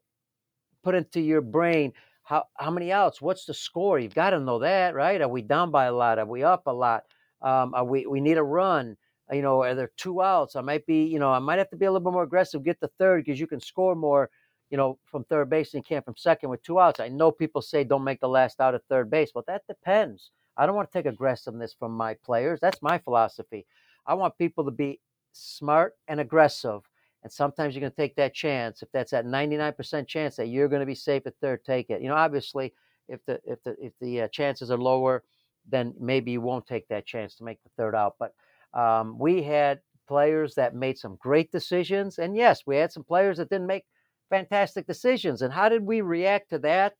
put 0.82 0.94
into 0.94 1.20
your 1.20 1.40
brain 1.40 1.92
how 2.30 2.44
how 2.54 2.70
many 2.70 2.92
outs? 2.92 3.20
What's 3.20 3.44
the 3.44 3.54
score? 3.54 3.98
You've 3.98 4.14
got 4.14 4.30
to 4.30 4.38
know 4.38 4.60
that, 4.60 4.94
right? 4.94 5.20
Are 5.20 5.28
we 5.28 5.42
down 5.42 5.72
by 5.72 5.86
a 5.86 5.92
lot? 5.92 6.20
Are 6.20 6.26
we 6.26 6.44
up 6.44 6.68
a 6.68 6.72
lot? 6.72 7.02
Um, 7.42 7.74
are 7.74 7.84
we 7.84 8.06
we 8.06 8.20
need 8.20 8.38
a 8.38 8.42
run? 8.42 8.96
Uh, 9.30 9.36
you 9.36 9.42
know, 9.42 9.62
are 9.62 9.74
there 9.74 9.90
two 9.96 10.22
outs? 10.22 10.56
I 10.56 10.60
might 10.60 10.86
be, 10.86 11.04
you 11.04 11.18
know, 11.18 11.32
I 11.32 11.38
might 11.38 11.58
have 11.58 11.70
to 11.70 11.76
be 11.76 11.86
a 11.86 11.92
little 11.92 12.04
bit 12.04 12.12
more 12.12 12.22
aggressive, 12.22 12.64
get 12.64 12.80
the 12.80 12.90
third 12.98 13.24
because 13.24 13.40
you 13.40 13.46
can 13.46 13.60
score 13.60 13.94
more, 13.94 14.30
you 14.70 14.76
know, 14.76 14.98
from 15.04 15.24
third 15.24 15.50
base 15.50 15.72
than 15.72 15.78
you 15.78 15.84
can 15.84 16.02
from 16.02 16.16
second 16.16 16.50
with 16.50 16.62
two 16.62 16.80
outs. 16.80 17.00
I 17.00 17.08
know 17.08 17.30
people 17.30 17.62
say 17.62 17.84
don't 17.84 18.04
make 18.04 18.20
the 18.20 18.28
last 18.28 18.60
out 18.60 18.74
at 18.74 18.82
third 18.88 19.10
base, 19.10 19.30
but 19.34 19.46
that 19.46 19.62
depends. 19.68 20.30
I 20.56 20.66
don't 20.66 20.76
want 20.76 20.90
to 20.90 20.98
take 20.98 21.06
aggressiveness 21.06 21.74
from 21.78 21.92
my 21.92 22.14
players. 22.24 22.60
That's 22.60 22.82
my 22.82 22.98
philosophy. 22.98 23.66
I 24.06 24.14
want 24.14 24.36
people 24.38 24.64
to 24.64 24.70
be 24.70 25.00
smart 25.32 25.94
and 26.08 26.20
aggressive 26.20 26.82
and 27.22 27.32
sometimes 27.32 27.74
you're 27.74 27.80
going 27.80 27.92
to 27.92 27.96
take 27.96 28.16
that 28.16 28.34
chance. 28.34 28.82
If 28.82 28.90
that's 28.92 29.10
that 29.10 29.26
99% 29.26 30.06
chance 30.06 30.36
that 30.36 30.48
you're 30.48 30.68
going 30.68 30.80
to 30.80 30.86
be 30.86 30.94
safe 30.94 31.26
at 31.26 31.34
third, 31.40 31.64
take 31.64 31.90
it. 31.90 32.00
You 32.00 32.08
know, 32.08 32.14
obviously, 32.14 32.72
if 33.08 33.24
the 33.26 33.40
if 33.44 33.62
the 33.62 33.76
if 33.78 33.92
the 34.00 34.22
uh, 34.22 34.28
chances 34.28 34.70
are 34.70 34.78
lower, 34.78 35.24
then 35.68 35.94
maybe 36.00 36.32
you 36.32 36.40
won't 36.40 36.66
take 36.66 36.88
that 36.88 37.06
chance 37.06 37.34
to 37.36 37.44
make 37.44 37.62
the 37.62 37.70
third 37.76 37.94
out. 37.94 38.14
But 38.18 38.34
um, 38.74 39.18
we 39.18 39.42
had 39.42 39.80
players 40.08 40.54
that 40.56 40.74
made 40.74 40.98
some 40.98 41.16
great 41.20 41.52
decisions, 41.52 42.18
and 42.18 42.36
yes, 42.36 42.62
we 42.66 42.76
had 42.76 42.92
some 42.92 43.04
players 43.04 43.38
that 43.38 43.50
didn't 43.50 43.66
make 43.66 43.84
fantastic 44.28 44.86
decisions. 44.86 45.42
And 45.42 45.52
how 45.52 45.68
did 45.68 45.82
we 45.82 46.00
react 46.00 46.50
to 46.50 46.58
that? 46.60 46.94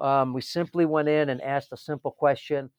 Um, 0.00 0.32
we 0.32 0.40
simply 0.40 0.86
went 0.86 1.08
in 1.08 1.28
and 1.28 1.40
asked 1.42 1.72
a 1.72 1.76
simple 1.76 2.10
question 2.10 2.70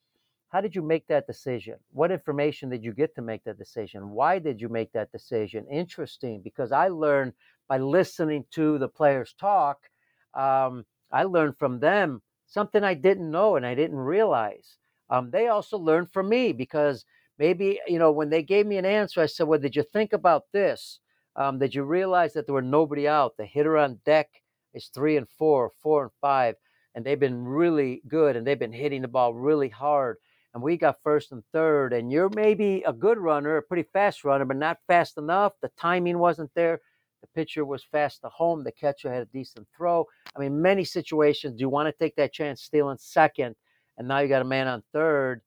how 0.50 0.62
did 0.62 0.76
you 0.76 0.84
make 0.84 1.08
that 1.08 1.26
decision? 1.26 1.78
What 1.92 2.12
information 2.12 2.70
did 2.70 2.84
you 2.84 2.94
get 2.94 3.16
to 3.16 3.24
make 3.24 3.44
that 3.46 3.58
decision? 3.58 4.12
Why 4.12 4.38
did 4.38 4.62
you 4.62 4.70
make 4.70 4.92
that 4.92 5.12
decision? 5.12 5.66
Interesting, 5.68 6.42
because 6.44 6.72
I 6.72 6.90
learned 6.90 7.34
by 7.68 7.80
listening 7.80 8.46
to 8.52 8.78
the 8.78 8.88
players 8.88 9.34
talk. 9.34 9.90
Um, 10.36 10.86
I 11.12 11.24
learned 11.24 11.58
from 11.58 11.80
them 11.80 12.22
something 12.46 12.84
I 12.84 12.94
didn't 12.94 13.32
know 13.32 13.56
and 13.56 13.66
I 13.66 13.74
didn't 13.74 13.98
realize. 13.98 14.78
Um, 15.10 15.32
they 15.32 15.48
also 15.48 15.78
learned 15.80 16.12
from 16.12 16.30
me 16.30 16.54
because 16.54 17.04
maybe 17.44 17.80
you 17.88 18.00
know 18.00 18.12
when 18.12 18.30
they 18.30 18.44
gave 18.44 18.66
me 18.66 18.78
an 18.78 18.86
answer, 18.86 19.22
I 19.22 19.26
said, 19.28 19.48
"Well, 19.48 19.60
did 19.60 19.76
you 19.76 19.84
think 19.84 20.14
about 20.14 20.44
this? 20.54 21.00
Um, 21.36 21.60
did 21.60 21.76
you 21.76 21.84
realize 21.84 22.34
that 22.34 22.46
there 22.46 22.56
were 22.56 22.62
nobody 22.80 23.08
out? 23.08 23.36
The 23.38 23.46
hitter 23.46 23.78
on 23.78 24.00
deck 24.06 24.30
is 24.74 24.88
three 24.88 25.18
and 25.18 25.28
four, 25.38 25.72
four 25.82 26.04
and 26.04 26.12
five, 26.22 26.56
and 26.96 27.04
they've 27.04 27.20
been 27.20 27.44
really 27.44 28.02
good 28.08 28.36
and 28.36 28.46
they've 28.46 28.66
been 28.66 28.82
hitting 28.84 29.02
the 29.02 29.08
ball 29.08 29.34
really 29.34 29.70
hard." 29.70 30.18
and 30.54 30.62
we 30.62 30.78
got 30.78 31.02
first 31.04 31.32
and 31.32 31.44
third, 31.52 31.94
and 31.94 32.12
you're 32.12 32.30
maybe 32.30 32.84
a 32.86 32.94
good 32.94 33.18
runner, 33.18 33.58
a 33.58 33.64
pretty 33.64 33.90
fast 33.92 34.24
runner, 34.24 34.46
but 34.46 34.58
not 34.58 34.78
fast 34.86 35.18
enough. 35.18 35.54
The 35.64 35.72
timing 35.80 36.20
wasn't 36.20 36.52
there. 36.54 36.80
The 37.22 37.28
pitcher 37.34 37.66
was 37.66 37.84
fast 37.84 38.22
to 38.22 38.30
home. 38.30 38.64
The 38.64 38.72
catcher 38.72 39.12
had 39.12 39.24
a 39.24 39.34
decent 39.38 39.68
throw. 39.76 40.06
I 40.36 40.40
mean, 40.40 40.62
many 40.62 40.84
situations, 40.84 41.56
do 41.56 41.62
you 41.62 41.70
want 41.70 41.88
to 41.88 42.04
take 42.04 42.16
that 42.18 42.34
chance 42.34 42.62
stealing 42.62 42.98
second, 43.00 43.56
and 43.98 44.08
now 44.08 44.20
you 44.20 44.28
got 44.28 44.44
a 44.44 44.46
man 44.46 44.68
on 44.68 44.84
third 44.94 45.42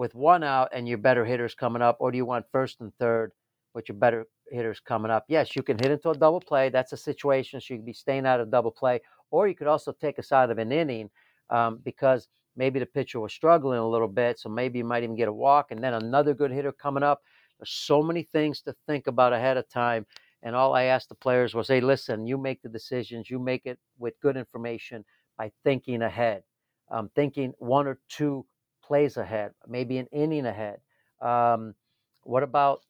with 0.00 0.14
one 0.14 0.42
out 0.42 0.70
and 0.72 0.88
your 0.88 0.96
better 0.96 1.26
hitters 1.26 1.54
coming 1.54 1.82
up, 1.82 1.98
or 2.00 2.10
do 2.10 2.16
you 2.16 2.24
want 2.24 2.46
first 2.50 2.80
and 2.80 2.90
third 2.98 3.32
with 3.74 3.86
your 3.86 3.98
better 3.98 4.24
hitters 4.50 4.80
coming 4.80 5.10
up. 5.10 5.26
Yes, 5.28 5.54
you 5.54 5.62
can 5.62 5.78
hit 5.78 5.90
into 5.90 6.08
a 6.08 6.14
double 6.14 6.40
play. 6.40 6.70
That's 6.70 6.94
a 6.94 6.96
situation, 6.96 7.60
so 7.60 7.74
you 7.74 7.78
can 7.80 7.84
be 7.84 7.92
staying 7.92 8.24
out 8.24 8.40
of 8.40 8.50
double 8.50 8.70
play, 8.70 9.00
or 9.30 9.46
you 9.46 9.54
could 9.54 9.66
also 9.66 9.92
take 9.92 10.18
us 10.18 10.32
out 10.32 10.50
of 10.50 10.56
an 10.56 10.72
inning 10.72 11.10
um, 11.50 11.80
because 11.84 12.28
maybe 12.56 12.78
the 12.78 12.86
pitcher 12.86 13.20
was 13.20 13.34
struggling 13.34 13.78
a 13.78 13.86
little 13.86 14.08
bit, 14.08 14.38
so 14.38 14.48
maybe 14.48 14.78
you 14.78 14.86
might 14.86 15.02
even 15.02 15.16
get 15.16 15.28
a 15.28 15.32
walk, 15.32 15.70
and 15.70 15.84
then 15.84 15.92
another 15.92 16.32
good 16.32 16.50
hitter 16.50 16.72
coming 16.72 17.02
up. 17.02 17.20
There's 17.58 17.68
so 17.68 18.02
many 18.02 18.22
things 18.22 18.62
to 18.62 18.74
think 18.86 19.06
about 19.06 19.34
ahead 19.34 19.58
of 19.58 19.68
time. 19.68 20.06
And 20.42 20.56
all 20.56 20.74
I 20.74 20.84
asked 20.84 21.10
the 21.10 21.14
players 21.14 21.54
was, 21.54 21.68
hey, 21.68 21.82
listen, 21.82 22.26
you 22.26 22.38
make 22.38 22.62
the 22.62 22.70
decisions, 22.70 23.28
you 23.28 23.38
make 23.38 23.66
it 23.66 23.78
with 23.98 24.18
good 24.22 24.38
information 24.38 25.04
by 25.36 25.52
thinking 25.62 26.00
ahead, 26.00 26.42
um, 26.90 27.10
thinking 27.14 27.52
one 27.58 27.86
or 27.86 27.98
two 28.08 28.46
plays 28.90 29.16
ahead, 29.16 29.52
maybe 29.68 29.98
an 29.98 30.08
inning 30.10 30.46
ahead. 30.46 30.80
Um, 31.22 31.76
what 32.24 32.42
about 32.42 32.80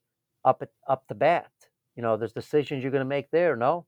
up 0.46 0.62
up 0.88 1.04
the 1.08 1.14
bat? 1.14 1.50
You 1.94 2.02
know, 2.02 2.16
there's 2.16 2.32
decisions 2.32 2.82
you're 2.82 2.90
going 2.90 3.04
to 3.04 3.16
make 3.16 3.30
there. 3.30 3.54
No, 3.54 3.84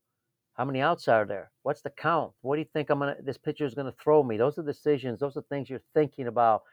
how 0.53 0.67
many 0.67 0.83
outs 0.83 1.09
are 1.09 1.25
there? 1.25 1.51
What's 1.63 1.81
the 1.81 1.89
count? 1.89 2.33
What 2.43 2.57
do 2.57 2.61
you 2.61 2.69
think 2.75 2.91
I'm 2.91 2.99
gonna? 2.99 3.17
This 3.25 3.39
pitcher 3.39 3.65
is 3.65 3.75
going 3.75 3.91
to 3.91 3.97
throw 3.99 4.23
me. 4.23 4.37
Those 4.37 4.59
are 4.59 4.63
decisions. 4.63 5.21
Those 5.21 5.39
are 5.39 5.45
things 5.49 5.71
you're 5.71 5.89
thinking 5.95 6.27
about 6.27 6.65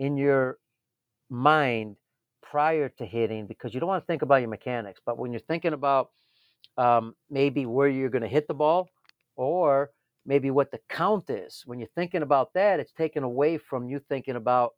in 0.00 0.16
your 0.16 0.58
mind 1.30 1.96
prior 2.42 2.88
to 2.88 3.06
hitting 3.06 3.46
because 3.46 3.72
you 3.72 3.78
don't 3.78 3.88
want 3.88 4.02
to 4.02 4.06
think 4.06 4.22
about 4.22 4.40
your 4.40 4.50
mechanics. 4.50 5.00
But 5.06 5.16
when 5.16 5.30
you're 5.32 5.48
thinking 5.52 5.74
about 5.74 6.10
um, 6.76 7.14
maybe 7.30 7.66
where 7.66 7.88
you're 7.88 8.10
going 8.10 8.22
to 8.22 8.34
hit 8.36 8.48
the 8.48 8.54
ball 8.54 8.88
or 9.36 9.90
maybe 10.26 10.50
what 10.50 10.72
the 10.72 10.80
count 10.88 11.30
is, 11.30 11.62
when 11.66 11.78
you're 11.78 11.94
thinking 11.94 12.22
about 12.22 12.52
that, 12.54 12.80
it's 12.80 12.92
taken 12.92 13.22
away 13.22 13.58
from 13.58 13.88
you 13.88 14.00
thinking 14.08 14.34
about 14.34 14.72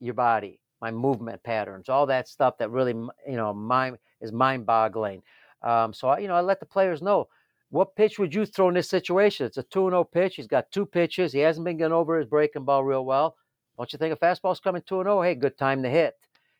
your 0.00 0.14
body, 0.14 0.60
my 0.80 0.90
movement 0.90 1.42
patterns, 1.42 1.88
all 1.88 2.06
that 2.06 2.28
stuff 2.28 2.58
that 2.58 2.70
really, 2.70 2.92
you 2.92 3.36
know, 3.36 3.52
mind 3.52 3.98
is 4.20 4.32
mind 4.32 4.66
boggling. 4.66 5.22
Um, 5.62 5.92
so, 5.92 6.08
I, 6.08 6.18
you 6.18 6.28
know, 6.28 6.34
I 6.34 6.40
let 6.40 6.60
the 6.60 6.66
players 6.66 7.02
know 7.02 7.28
what 7.70 7.96
pitch 7.96 8.18
would 8.18 8.34
you 8.34 8.46
throw 8.46 8.68
in 8.68 8.74
this 8.74 8.88
situation? 8.88 9.46
It's 9.46 9.56
a 9.56 9.62
2 9.62 9.90
0 9.90 10.04
pitch. 10.04 10.36
He's 10.36 10.46
got 10.46 10.70
two 10.70 10.86
pitches. 10.86 11.32
He 11.32 11.40
hasn't 11.40 11.64
been 11.64 11.76
getting 11.76 11.92
over 11.92 12.18
his 12.18 12.26
breaking 12.26 12.64
ball 12.64 12.84
real 12.84 13.04
well. 13.04 13.36
Don't 13.76 13.92
you 13.92 13.98
think 13.98 14.14
a 14.14 14.16
fastball's 14.16 14.60
coming 14.60 14.82
2 14.86 15.02
0? 15.02 15.22
Hey, 15.22 15.34
good 15.34 15.58
time 15.58 15.82
to 15.82 15.88
hit. 15.88 16.14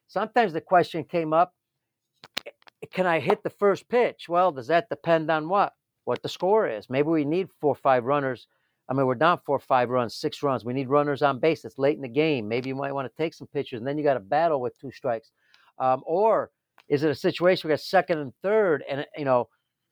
Sometimes 0.09 0.53
the 0.53 0.61
question 0.61 1.05
came 1.05 1.33
up 1.33 1.55
can 2.93 3.07
I 3.07 3.21
hit 3.21 3.43
the 3.43 3.51
first 3.51 3.89
pitch? 3.89 4.29
Well, 4.29 4.53
does 4.53 4.67
that 4.69 4.89
depend 4.89 5.31
on 5.31 5.49
what? 5.49 5.75
What 6.05 6.23
the 6.23 6.29
score 6.29 6.69
is. 6.69 6.91
Maybe 6.91 7.09
we 7.09 7.25
need 7.25 7.49
four 7.61 7.73
or 7.73 7.77
five 7.77 8.05
runners. 8.05 8.47
I 8.89 8.93
mean, 8.93 9.07
we're 9.07 9.15
down 9.15 9.41
four 9.47 9.59
five 9.59 9.89
runs, 9.89 10.15
six 10.15 10.43
runs. 10.43 10.65
We 10.65 10.75
need 10.75 10.89
runners 10.89 11.23
on 11.23 11.39
base. 11.39 11.65
It's 11.65 11.79
late 11.79 11.97
in 11.97 12.03
the 12.03 12.09
game. 12.09 12.49
Maybe 12.49 12.69
you 12.69 12.75
might 12.75 12.93
want 12.93 13.11
to 13.11 13.23
take 13.23 13.35
some 13.35 13.47
pitches, 13.47 13.79
and 13.79 13.87
then 13.87 13.97
you 13.97 14.05
got 14.05 14.15
to 14.15 14.21
battle 14.21 14.61
with 14.61 14.79
two 14.79 14.93
strikes. 14.93 15.31
Um, 15.79 16.03
or 16.07 16.51
is 16.89 17.03
it 17.03 17.11
a 17.11 17.15
situation 17.15 17.69
we 17.69 17.73
got 17.73 17.81
second 17.81 18.19
and 18.19 18.33
third, 18.43 18.85
and 18.89 19.07
you 19.17 19.25
know, 19.25 19.49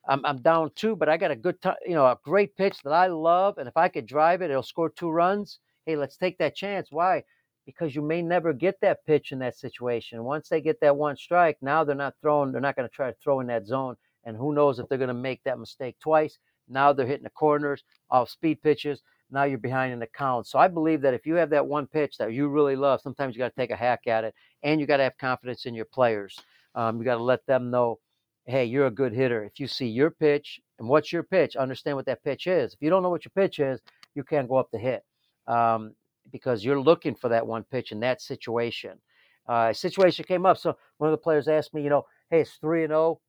I'm, 0.07 0.23
I'm 0.25 0.41
down 0.41 0.71
two, 0.75 0.95
but 0.95 1.09
I 1.09 1.17
got 1.17 1.31
a 1.31 1.35
good, 1.35 1.61
t- 1.61 1.69
you 1.87 1.95
know, 1.95 2.05
a 2.05 2.19
great 2.23 2.55
pitch 2.55 2.77
that 2.83 2.93
I 2.93 3.07
love, 3.07 3.57
and 3.57 3.67
if 3.67 3.75
I 3.77 3.87
could 3.87 4.05
drive 4.05 4.41
it, 4.41 4.51
it'll 4.51 4.63
score 4.63 4.89
two 4.89 5.09
runs. 5.09 5.59
Hey, 5.85 5.95
let's 5.95 6.17
take 6.17 6.37
that 6.37 6.55
chance. 6.55 6.89
Why? 6.91 7.23
Because 7.65 7.95
you 7.95 8.01
may 8.01 8.21
never 8.21 8.53
get 8.53 8.79
that 8.81 9.05
pitch 9.05 9.31
in 9.31 9.39
that 9.39 9.57
situation. 9.57 10.23
Once 10.23 10.49
they 10.49 10.61
get 10.61 10.79
that 10.81 10.95
one 10.95 11.15
strike, 11.15 11.57
now 11.61 11.83
they're 11.83 11.95
not 11.95 12.15
throwing. 12.21 12.51
They're 12.51 12.61
not 12.61 12.75
going 12.75 12.87
to 12.87 12.93
try 12.93 13.09
to 13.09 13.17
throw 13.23 13.39
in 13.39 13.47
that 13.47 13.65
zone, 13.65 13.95
and 14.23 14.37
who 14.37 14.53
knows 14.53 14.77
if 14.77 14.87
they're 14.87 14.97
going 14.97 15.07
to 15.07 15.13
make 15.13 15.41
that 15.45 15.59
mistake 15.59 15.95
twice. 15.99 16.37
Now 16.67 16.93
they're 16.93 17.07
hitting 17.07 17.23
the 17.23 17.29
corners 17.29 17.83
off 18.09 18.29
speed 18.29 18.61
pitches. 18.61 19.01
Now 19.31 19.43
you're 19.43 19.57
behind 19.57 19.93
in 19.93 19.99
the 19.99 20.07
count. 20.07 20.47
So 20.47 20.59
I 20.59 20.67
believe 20.67 21.01
that 21.01 21.13
if 21.13 21.25
you 21.25 21.35
have 21.35 21.49
that 21.49 21.65
one 21.65 21.87
pitch 21.87 22.17
that 22.17 22.33
you 22.33 22.47
really 22.47 22.75
love, 22.75 23.01
sometimes 23.01 23.35
you 23.35 23.39
got 23.39 23.49
to 23.49 23.61
take 23.61 23.71
a 23.71 23.75
hack 23.75 24.01
at 24.07 24.23
it, 24.23 24.35
and 24.61 24.79
you 24.79 24.85
got 24.85 24.97
to 24.97 25.03
have 25.03 25.17
confidence 25.17 25.65
in 25.65 25.73
your 25.73 25.85
players. 25.85 26.37
Um, 26.75 26.99
you 26.99 27.03
got 27.03 27.17
to 27.17 27.23
let 27.23 27.45
them 27.45 27.71
know 27.71 27.99
hey, 28.45 28.65
you're 28.65 28.87
a 28.87 28.91
good 28.91 29.13
hitter. 29.13 29.43
If 29.43 29.59
you 29.59 29.67
see 29.67 29.87
your 29.87 30.11
pitch 30.11 30.59
and 30.79 30.87
what's 30.87 31.13
your 31.13 31.23
pitch, 31.23 31.55
understand 31.55 31.95
what 31.95 32.05
that 32.07 32.23
pitch 32.23 32.47
is. 32.47 32.73
If 32.73 32.81
you 32.81 32.89
don't 32.89 33.03
know 33.03 33.09
what 33.09 33.25
your 33.25 33.31
pitch 33.35 33.59
is, 33.59 33.79
you 34.15 34.23
can't 34.23 34.49
go 34.49 34.57
up 34.57 34.69
to 34.71 34.77
hit 34.77 35.03
um, 35.47 35.93
because 36.31 36.63
you're 36.63 36.79
looking 36.79 37.15
for 37.15 37.29
that 37.29 37.45
one 37.45 37.63
pitch 37.63 37.91
in 37.91 37.99
that 38.01 38.21
situation. 38.21 38.99
Uh, 39.47 39.73
situation 39.73 40.25
came 40.25 40.45
up. 40.45 40.57
So 40.57 40.75
one 40.97 41.09
of 41.09 41.13
the 41.13 41.23
players 41.23 41.47
asked 41.47 41.73
me, 41.73 41.83
you 41.83 41.89
know, 41.89 42.05
hey, 42.29 42.41
it's 42.41 42.57
3 42.61 42.83
and 42.83 42.91
0. 42.91 43.19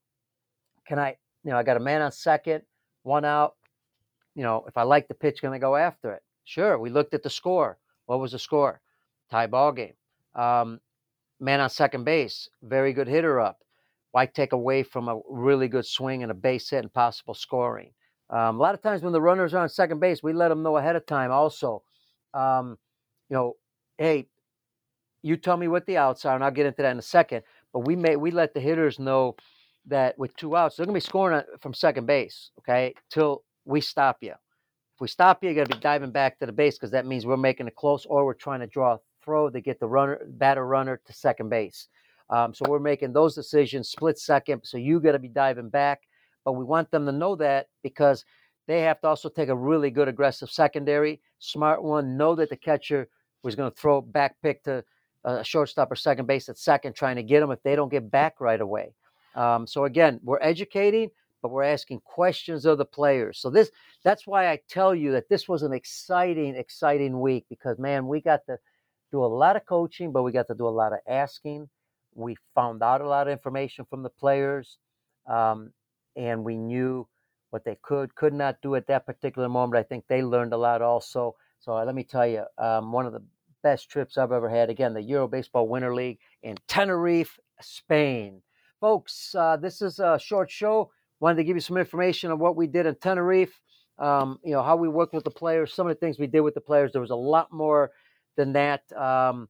Can 0.86 0.98
I, 0.98 1.16
you 1.44 1.50
know, 1.50 1.56
I 1.56 1.62
got 1.62 1.76
a 1.76 1.80
man 1.80 2.02
on 2.02 2.12
second, 2.12 2.62
one 3.04 3.24
out. 3.24 3.54
You 4.34 4.42
know, 4.42 4.64
if 4.66 4.76
I 4.76 4.82
like 4.82 5.06
the 5.06 5.14
pitch, 5.14 5.40
can 5.40 5.52
I 5.52 5.58
go 5.58 5.76
after 5.76 6.12
it? 6.12 6.22
Sure. 6.42 6.78
We 6.78 6.90
looked 6.90 7.14
at 7.14 7.22
the 7.22 7.30
score. 7.30 7.78
What 8.06 8.18
was 8.18 8.32
the 8.32 8.38
score? 8.38 8.80
Tie 9.30 9.46
ball 9.46 9.72
game. 9.72 9.94
Um, 10.34 10.80
man 11.38 11.60
on 11.60 11.70
second 11.70 12.04
base, 12.04 12.48
very 12.62 12.92
good 12.92 13.06
hitter 13.06 13.40
up 13.40 13.64
why 14.14 14.26
take 14.26 14.52
away 14.52 14.84
from 14.84 15.08
a 15.08 15.18
really 15.28 15.66
good 15.66 15.84
swing 15.84 16.22
and 16.22 16.30
a 16.30 16.36
base 16.36 16.70
hit 16.70 16.84
and 16.84 16.92
possible 16.92 17.34
scoring? 17.34 17.90
Um, 18.30 18.60
a 18.60 18.62
lot 18.62 18.72
of 18.72 18.80
times 18.80 19.02
when 19.02 19.12
the 19.12 19.20
runners 19.20 19.54
are 19.54 19.58
on 19.58 19.68
second 19.68 19.98
base, 19.98 20.22
we 20.22 20.32
let 20.32 20.50
them 20.50 20.62
know 20.62 20.76
ahead 20.76 20.94
of 20.94 21.04
time 21.04 21.32
also. 21.32 21.82
Um, 22.32 22.78
you 23.28 23.34
know, 23.34 23.56
hey, 23.98 24.28
you 25.22 25.36
tell 25.36 25.56
me 25.56 25.66
what 25.66 25.84
the 25.86 25.96
outs 25.96 26.24
are, 26.24 26.36
and 26.36 26.44
I'll 26.44 26.52
get 26.52 26.64
into 26.64 26.80
that 26.82 26.92
in 26.92 26.98
a 27.00 27.02
second. 27.02 27.42
But 27.72 27.80
we 27.80 27.96
may 27.96 28.14
we 28.14 28.30
let 28.30 28.54
the 28.54 28.60
hitters 28.60 29.00
know 29.00 29.34
that 29.86 30.18
with 30.18 30.36
two 30.36 30.56
outs, 30.56 30.76
they're 30.76 30.86
gonna 30.86 30.94
be 30.94 31.00
scoring 31.00 31.42
from 31.60 31.74
second 31.74 32.06
base, 32.06 32.50
okay, 32.60 32.94
till 33.10 33.42
we 33.64 33.80
stop 33.80 34.18
you. 34.20 34.34
If 34.94 35.00
we 35.00 35.08
stop 35.08 35.42
you, 35.42 35.48
you're 35.48 35.56
going 35.56 35.66
to 35.66 35.74
be 35.74 35.80
diving 35.80 36.12
back 36.12 36.38
to 36.38 36.46
the 36.46 36.52
base 36.52 36.76
because 36.76 36.92
that 36.92 37.04
means 37.04 37.26
we're 37.26 37.36
making 37.36 37.66
it 37.66 37.74
close, 37.74 38.06
or 38.06 38.24
we're 38.24 38.34
trying 38.34 38.60
to 38.60 38.68
draw 38.68 38.94
a 38.94 38.98
throw 39.24 39.50
to 39.50 39.60
get 39.60 39.80
the 39.80 39.88
runner, 39.88 40.20
batter 40.24 40.64
runner 40.64 41.00
to 41.04 41.12
second 41.12 41.48
base. 41.48 41.88
Um, 42.30 42.54
so 42.54 42.64
we're 42.68 42.78
making 42.78 43.12
those 43.12 43.34
decisions 43.34 43.88
split 43.88 44.18
second. 44.18 44.60
So 44.62 44.78
you 44.78 45.00
got 45.00 45.12
to 45.12 45.18
be 45.18 45.28
diving 45.28 45.68
back. 45.68 46.02
But 46.44 46.52
we 46.52 46.64
want 46.64 46.92
them 46.92 47.06
to 47.06 47.12
know 47.12 47.34
that 47.36 47.66
because 47.82 48.24
they 48.68 48.82
have 48.82 49.00
to 49.00 49.08
also 49.08 49.28
take 49.28 49.48
a 49.48 49.56
really 49.56 49.90
good 49.90 50.08
aggressive 50.08 50.50
secondary, 50.50 51.20
smart 51.40 51.82
one, 51.82 52.16
know 52.16 52.36
that 52.36 52.50
the 52.50 52.56
catcher 52.56 53.08
was 53.42 53.56
going 53.56 53.70
to 53.72 53.76
throw 53.76 54.00
back 54.00 54.36
pick 54.42 54.62
to 54.64 54.84
a 55.24 55.42
shortstop 55.42 55.90
or 55.90 55.96
second 55.96 56.26
base 56.26 56.48
at 56.48 56.58
second, 56.58 56.94
trying 56.94 57.16
to 57.16 57.22
get 57.22 57.40
them 57.40 57.50
if 57.50 57.62
they 57.62 57.74
don't 57.74 57.90
get 57.90 58.10
back 58.10 58.40
right 58.40 58.60
away. 58.60 58.94
Um, 59.34 59.66
so 59.66 59.84
again, 59.84 60.20
we're 60.22 60.40
educating, 60.40 61.10
but 61.42 61.50
we're 61.50 61.64
asking 61.64 62.00
questions 62.00 62.64
of 62.64 62.78
the 62.78 62.84
players. 62.84 63.38
So 63.38 63.50
this 63.50 63.70
that's 64.02 64.26
why 64.26 64.50
I 64.50 64.60
tell 64.68 64.94
you 64.94 65.12
that 65.12 65.28
this 65.28 65.48
was 65.48 65.62
an 65.62 65.72
exciting, 65.72 66.56
exciting 66.56 67.20
week 67.20 67.46
because 67.48 67.78
man, 67.78 68.06
we 68.06 68.20
got 68.20 68.46
to 68.46 68.58
do 69.12 69.24
a 69.24 69.26
lot 69.26 69.56
of 69.56 69.66
coaching, 69.66 70.12
but 70.12 70.22
we 70.22 70.32
got 70.32 70.48
to 70.48 70.54
do 70.54 70.66
a 70.66 70.68
lot 70.68 70.92
of 70.92 70.98
asking 71.08 71.68
we 72.14 72.36
found 72.54 72.82
out 72.82 73.00
a 73.00 73.08
lot 73.08 73.26
of 73.26 73.32
information 73.32 73.84
from 73.84 74.02
the 74.02 74.10
players, 74.10 74.78
um, 75.26 75.72
and 76.16 76.44
we 76.44 76.56
knew 76.56 77.06
what 77.50 77.64
they 77.64 77.76
could 77.82 78.14
could 78.14 78.32
not 78.32 78.60
do 78.62 78.74
at 78.74 78.86
that 78.86 79.06
particular 79.06 79.48
moment. 79.48 79.78
I 79.78 79.82
think 79.82 80.04
they 80.08 80.22
learned 80.22 80.52
a 80.52 80.56
lot 80.56 80.82
also. 80.82 81.36
So 81.60 81.76
uh, 81.76 81.84
let 81.84 81.94
me 81.94 82.04
tell 82.04 82.26
you, 82.26 82.44
um, 82.58 82.92
one 82.92 83.06
of 83.06 83.12
the 83.12 83.22
best 83.62 83.90
trips 83.90 84.18
I've 84.18 84.32
ever 84.32 84.48
had. 84.48 84.70
Again, 84.70 84.94
the 84.94 85.02
Euro 85.02 85.28
Baseball 85.28 85.68
Winter 85.68 85.94
League 85.94 86.18
in 86.42 86.56
Tenerife, 86.68 87.38
Spain. 87.60 88.42
Folks, 88.80 89.34
uh, 89.34 89.56
this 89.56 89.82
is 89.82 89.98
a 89.98 90.18
short 90.18 90.50
show. 90.50 90.90
Wanted 91.20 91.36
to 91.36 91.44
give 91.44 91.56
you 91.56 91.60
some 91.60 91.76
information 91.76 92.30
on 92.30 92.38
what 92.38 92.56
we 92.56 92.66
did 92.66 92.86
in 92.86 92.94
Tenerife. 92.96 93.60
Um, 93.98 94.38
you 94.44 94.52
know 94.52 94.62
how 94.62 94.76
we 94.76 94.88
worked 94.88 95.14
with 95.14 95.24
the 95.24 95.30
players, 95.30 95.72
some 95.72 95.86
of 95.86 95.94
the 95.94 96.00
things 96.00 96.18
we 96.18 96.26
did 96.26 96.40
with 96.40 96.54
the 96.54 96.60
players. 96.60 96.92
There 96.92 97.00
was 97.00 97.10
a 97.10 97.16
lot 97.16 97.52
more 97.52 97.92
than 98.36 98.52
that. 98.54 98.82
Um, 98.92 99.48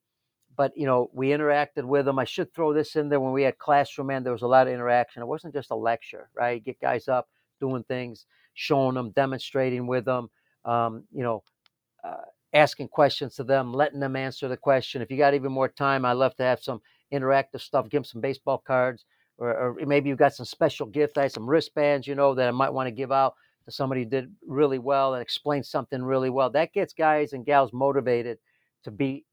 but 0.57 0.77
you 0.77 0.87
know 0.87 1.11
we 1.13 1.29
interacted 1.29 1.85
with 1.85 2.05
them 2.05 2.19
i 2.19 2.25
should 2.25 2.53
throw 2.55 2.73
this 2.73 2.97
in 2.97 3.09
there 3.09 3.21
when 3.21 3.33
we 3.33 3.43
had 3.43 3.59
classroom 3.59 4.11
and 4.11 4.25
there 4.25 4.33
was 4.33 4.43
a 4.43 4.47
lot 4.47 4.67
of 4.67 4.73
interaction 4.73 5.23
it 5.23 5.27
wasn't 5.27 5.53
just 5.53 5.71
a 5.71 5.77
lecture 5.77 6.29
right 6.35 6.65
get 6.65 6.81
guys 6.81 7.09
up 7.09 7.29
doing 7.61 7.85
things 7.85 8.27
showing 8.55 8.95
them 8.95 9.11
demonstrating 9.11 9.87
with 9.87 10.05
them 10.05 10.29
um, 10.65 11.05
you 11.13 11.23
know 11.23 11.43
uh, 12.05 12.25
asking 12.53 12.89
questions 12.89 13.35
to 13.35 13.45
them 13.45 13.73
letting 13.73 14.01
them 14.01 14.17
answer 14.17 14.49
the 14.49 14.57
question 14.57 15.03
if 15.03 15.11
you 15.11 15.17
got 15.17 15.35
even 15.35 15.53
more 15.53 15.69
time 15.69 16.05
i 16.05 16.13
love 16.13 16.35
to 16.37 16.43
have 16.43 16.63
some 16.63 16.81
interactive 17.13 17.61
stuff 17.61 17.89
give 17.89 18.03
them 18.03 18.05
some 18.05 18.21
baseball 18.21 18.63
cards 18.65 19.05
or, 19.39 19.55
or 19.55 19.87
maybe 19.87 20.09
you've 20.09 20.19
got 20.19 20.35
some 20.35 20.47
special 20.47 20.87
gift 20.87 21.19
i 21.19 21.27
some 21.29 21.49
wristbands 21.49 22.07
you 22.07 22.15
know 22.15 22.35
that 22.35 22.49
i 22.49 22.53
might 22.53 22.73
want 22.73 22.87
to 22.87 22.93
give 22.93 23.13
out 23.13 23.35
to 23.65 23.71
somebody 23.71 24.03
who 24.03 24.11
did 24.11 24.35
really 24.47 24.79
well 24.79 25.15
and 25.15 25.23
explain 25.23 25.63
something 25.63 26.03
really 26.03 26.31
well 26.31 26.51
that 26.51 26.73
gets 26.73 26.93
guys 26.93 27.33
and 27.33 27.47
gals 27.47 27.73
motivated 27.73 28.39
to 28.85 28.91
be 28.91 29.25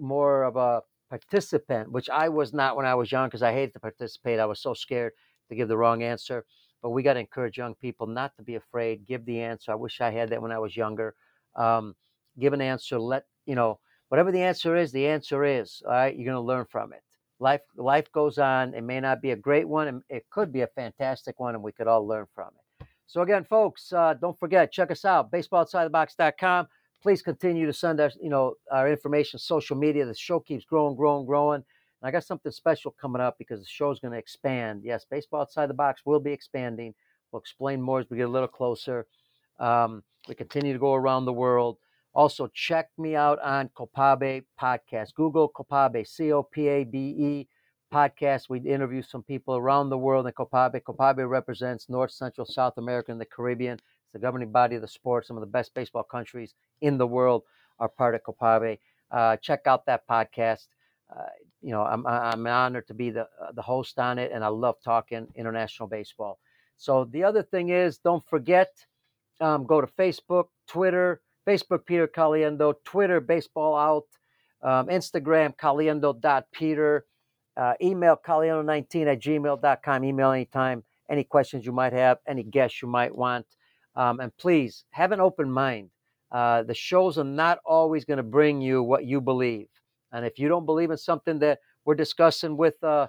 more 0.00 0.44
of 0.44 0.56
a 0.56 0.82
participant, 1.10 1.90
which 1.90 2.08
I 2.08 2.28
was 2.28 2.54
not 2.54 2.76
when 2.76 2.86
I 2.86 2.94
was 2.94 3.12
young 3.12 3.26
because 3.26 3.42
I 3.42 3.52
hated 3.52 3.74
to 3.74 3.80
participate. 3.80 4.38
I 4.38 4.46
was 4.46 4.60
so 4.60 4.72
scared 4.72 5.12
to 5.48 5.56
give 5.56 5.68
the 5.68 5.76
wrong 5.76 6.02
answer. 6.02 6.46
But 6.82 6.90
we 6.90 7.02
got 7.02 7.14
to 7.14 7.20
encourage 7.20 7.58
young 7.58 7.74
people 7.74 8.06
not 8.06 8.34
to 8.36 8.42
be 8.42 8.54
afraid. 8.54 9.06
Give 9.06 9.24
the 9.26 9.40
answer. 9.40 9.72
I 9.72 9.74
wish 9.74 10.00
I 10.00 10.10
had 10.10 10.30
that 10.30 10.40
when 10.40 10.52
I 10.52 10.58
was 10.58 10.76
younger. 10.76 11.14
Um, 11.56 11.94
give 12.38 12.54
an 12.54 12.62
answer. 12.62 12.98
Let 12.98 13.24
you 13.44 13.54
know 13.54 13.80
whatever 14.08 14.32
the 14.32 14.40
answer 14.40 14.76
is. 14.76 14.92
The 14.92 15.06
answer 15.06 15.44
is. 15.44 15.82
All 15.84 15.92
right, 15.92 16.16
you're 16.16 16.24
going 16.24 16.36
to 16.36 16.40
learn 16.40 16.64
from 16.64 16.92
it. 16.94 17.02
Life 17.40 17.62
life 17.76 18.10
goes 18.12 18.38
on. 18.38 18.74
It 18.74 18.82
may 18.82 19.00
not 19.00 19.20
be 19.20 19.32
a 19.32 19.36
great 19.36 19.66
one. 19.66 20.02
It 20.08 20.28
could 20.30 20.52
be 20.52 20.60
a 20.60 20.66
fantastic 20.68 21.40
one, 21.40 21.54
and 21.54 21.64
we 21.64 21.72
could 21.72 21.88
all 21.88 22.06
learn 22.06 22.26
from 22.34 22.48
it. 22.48 22.86
So 23.06 23.22
again, 23.22 23.44
folks, 23.44 23.92
uh, 23.92 24.14
don't 24.14 24.38
forget 24.38 24.70
check 24.70 24.90
us 24.90 25.04
out 25.04 25.32
baseballoutsidethebox.com 25.32 26.68
please 27.02 27.22
continue 27.22 27.66
to 27.66 27.72
send 27.72 28.00
us, 28.00 28.16
you 28.20 28.30
know, 28.30 28.54
our 28.70 28.90
information, 28.90 29.38
social 29.38 29.76
media. 29.76 30.04
The 30.04 30.14
show 30.14 30.40
keeps 30.40 30.64
growing, 30.64 30.96
growing, 30.96 31.26
growing. 31.26 31.62
And 32.02 32.08
I 32.08 32.10
got 32.10 32.24
something 32.24 32.52
special 32.52 32.94
coming 33.00 33.22
up 33.22 33.36
because 33.38 33.60
the 33.60 33.66
show 33.66 33.90
is 33.90 34.00
going 34.00 34.12
to 34.12 34.18
expand. 34.18 34.82
Yes, 34.84 35.04
Baseball 35.10 35.42
Outside 35.42 35.68
the 35.68 35.74
Box 35.74 36.02
will 36.04 36.20
be 36.20 36.32
expanding. 36.32 36.94
We'll 37.32 37.40
explain 37.40 37.80
more 37.80 38.00
as 38.00 38.10
we 38.10 38.16
get 38.16 38.28
a 38.28 38.30
little 38.30 38.48
closer. 38.48 39.06
Um, 39.58 40.02
we 40.28 40.34
continue 40.34 40.72
to 40.72 40.78
go 40.78 40.94
around 40.94 41.24
the 41.24 41.32
world. 41.32 41.78
Also, 42.12 42.48
check 42.52 42.90
me 42.98 43.14
out 43.14 43.38
on 43.40 43.70
Copabe 43.70 44.44
Podcast. 44.60 45.14
Google 45.14 45.48
Copabe, 45.48 46.06
C 46.06 46.32
O 46.32 46.42
P 46.42 46.66
A 46.68 46.84
B 46.84 46.98
E 46.98 47.48
podcast. 47.92 48.48
We 48.48 48.58
interview 48.60 49.02
some 49.02 49.22
people 49.22 49.56
around 49.56 49.90
the 49.90 49.98
world 49.98 50.26
in 50.26 50.32
Copabe. 50.32 50.80
Copabe 50.82 51.28
represents 51.28 51.88
North, 51.88 52.12
Central, 52.12 52.46
South 52.46 52.78
America, 52.78 53.12
and 53.12 53.20
the 53.20 53.24
Caribbean. 53.26 53.74
It's 53.74 54.12
the 54.12 54.18
governing 54.18 54.50
body 54.50 54.76
of 54.76 54.82
the 54.82 54.88
sport. 54.88 55.26
Some 55.26 55.36
of 55.36 55.40
the 55.40 55.46
best 55.46 55.72
baseball 55.74 56.02
countries 56.02 56.54
in 56.80 56.98
the 56.98 57.06
world 57.06 57.44
are 57.78 57.88
part 57.88 58.14
of 58.14 58.22
Copabe. 58.22 58.78
Uh, 59.10 59.36
check 59.36 59.66
out 59.66 59.86
that 59.86 60.06
podcast. 60.08 60.66
Uh, 61.14 61.24
you 61.62 61.70
know, 61.70 61.82
I'm, 61.82 62.06
I'm 62.06 62.46
honored 62.46 62.86
to 62.88 62.94
be 62.94 63.10
the, 63.10 63.22
uh, 63.22 63.52
the 63.52 63.62
host 63.62 63.98
on 63.98 64.18
it, 64.18 64.30
and 64.32 64.44
I 64.44 64.48
love 64.48 64.76
talking 64.84 65.26
international 65.34 65.88
baseball. 65.88 66.38
So 66.76 67.04
the 67.04 67.24
other 67.24 67.42
thing 67.42 67.70
is, 67.70 67.98
don't 67.98 68.24
forget, 68.28 68.68
um, 69.40 69.66
go 69.66 69.80
to 69.80 69.86
Facebook, 69.86 70.46
Twitter, 70.66 71.20
Facebook 71.46 71.86
Peter 71.86 72.06
Caliendo, 72.06 72.74
Twitter 72.84 73.20
Baseball 73.20 73.76
Out, 73.76 74.06
um, 74.62 74.88
Instagram 74.88 75.56
caliendo.peter, 75.56 77.06
uh, 77.56 77.74
email 77.82 78.18
caliendo19 78.24 79.06
at 79.06 79.20
gmail.com. 79.20 80.04
Email 80.04 80.30
anytime, 80.32 80.82
any 81.08 81.24
questions 81.24 81.64
you 81.64 81.72
might 81.72 81.92
have, 81.92 82.18
any 82.26 82.42
guests 82.42 82.82
you 82.82 82.88
might 82.88 83.14
want. 83.14 83.46
Um, 83.96 84.20
and 84.20 84.36
please 84.36 84.84
have 84.90 85.12
an 85.12 85.20
open 85.20 85.50
mind. 85.50 85.90
Uh, 86.30 86.62
the 86.62 86.74
shows 86.74 87.18
are 87.18 87.24
not 87.24 87.58
always 87.64 88.04
going 88.04 88.18
to 88.18 88.22
bring 88.22 88.60
you 88.60 88.82
what 88.82 89.04
you 89.04 89.20
believe. 89.20 89.66
And 90.12 90.24
if 90.24 90.38
you 90.38 90.48
don't 90.48 90.66
believe 90.66 90.90
in 90.90 90.96
something 90.96 91.38
that 91.40 91.58
we're 91.84 91.94
discussing 91.94 92.56
with 92.56 92.82
uh, 92.84 93.08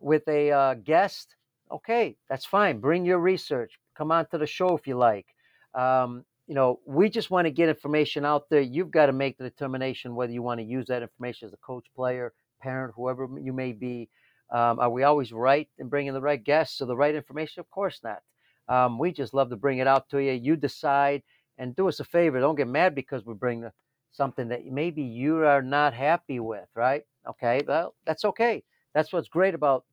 with 0.00 0.26
a 0.28 0.52
uh, 0.52 0.74
guest, 0.74 1.34
okay, 1.70 2.16
that's 2.28 2.44
fine. 2.44 2.78
Bring 2.78 3.04
your 3.04 3.18
research. 3.18 3.78
Come 3.96 4.12
on 4.12 4.26
to 4.30 4.38
the 4.38 4.46
show 4.46 4.76
if 4.76 4.86
you 4.86 4.96
like. 4.96 5.26
Um, 5.74 6.24
you 6.48 6.54
know, 6.54 6.80
we 6.86 7.10
just 7.10 7.30
want 7.30 7.46
to 7.46 7.50
get 7.52 7.68
information 7.68 8.24
out 8.24 8.48
there. 8.50 8.62
You've 8.62 8.90
got 8.90 9.06
to 9.06 9.12
make 9.12 9.38
the 9.38 9.44
determination 9.44 10.14
whether 10.14 10.32
you 10.32 10.42
want 10.42 10.60
to 10.60 10.64
use 10.66 10.86
that 10.88 11.02
information 11.02 11.46
as 11.46 11.52
a 11.52 11.58
coach, 11.58 11.86
player, 11.94 12.32
parent, 12.60 12.94
whoever 12.96 13.28
you 13.40 13.52
may 13.52 13.72
be. 13.72 14.08
Um, 14.50 14.80
are 14.80 14.90
we 14.90 15.02
always 15.02 15.30
right 15.30 15.68
in 15.78 15.88
bringing 15.88 16.14
the 16.14 16.22
right 16.22 16.42
guests 16.42 16.80
or 16.80 16.86
the 16.86 16.96
right 16.96 17.14
information? 17.14 17.60
Of 17.60 17.70
course 17.70 18.00
not. 18.02 18.22
Um, 18.68 18.98
we 18.98 19.12
just 19.12 19.34
love 19.34 19.50
to 19.50 19.56
bring 19.56 19.78
it 19.78 19.86
out 19.86 20.08
to 20.10 20.18
you. 20.18 20.32
You 20.32 20.56
decide 20.56 21.22
and 21.58 21.76
do 21.76 21.88
us 21.88 22.00
a 22.00 22.04
favor. 22.04 22.40
Don't 22.40 22.56
get 22.56 22.68
mad 22.68 22.94
because 22.94 23.26
we 23.26 23.34
bring 23.34 23.60
the, 23.60 23.72
something 24.12 24.48
that 24.48 24.64
maybe 24.66 25.02
you 25.02 25.44
are 25.44 25.62
not 25.62 25.92
happy 25.92 26.40
with, 26.40 26.68
right? 26.74 27.02
Okay, 27.28 27.62
well, 27.68 27.94
that's 28.06 28.24
okay. 28.24 28.64
That's 28.94 29.12
what's 29.12 29.28
great 29.28 29.54
about 29.54 29.84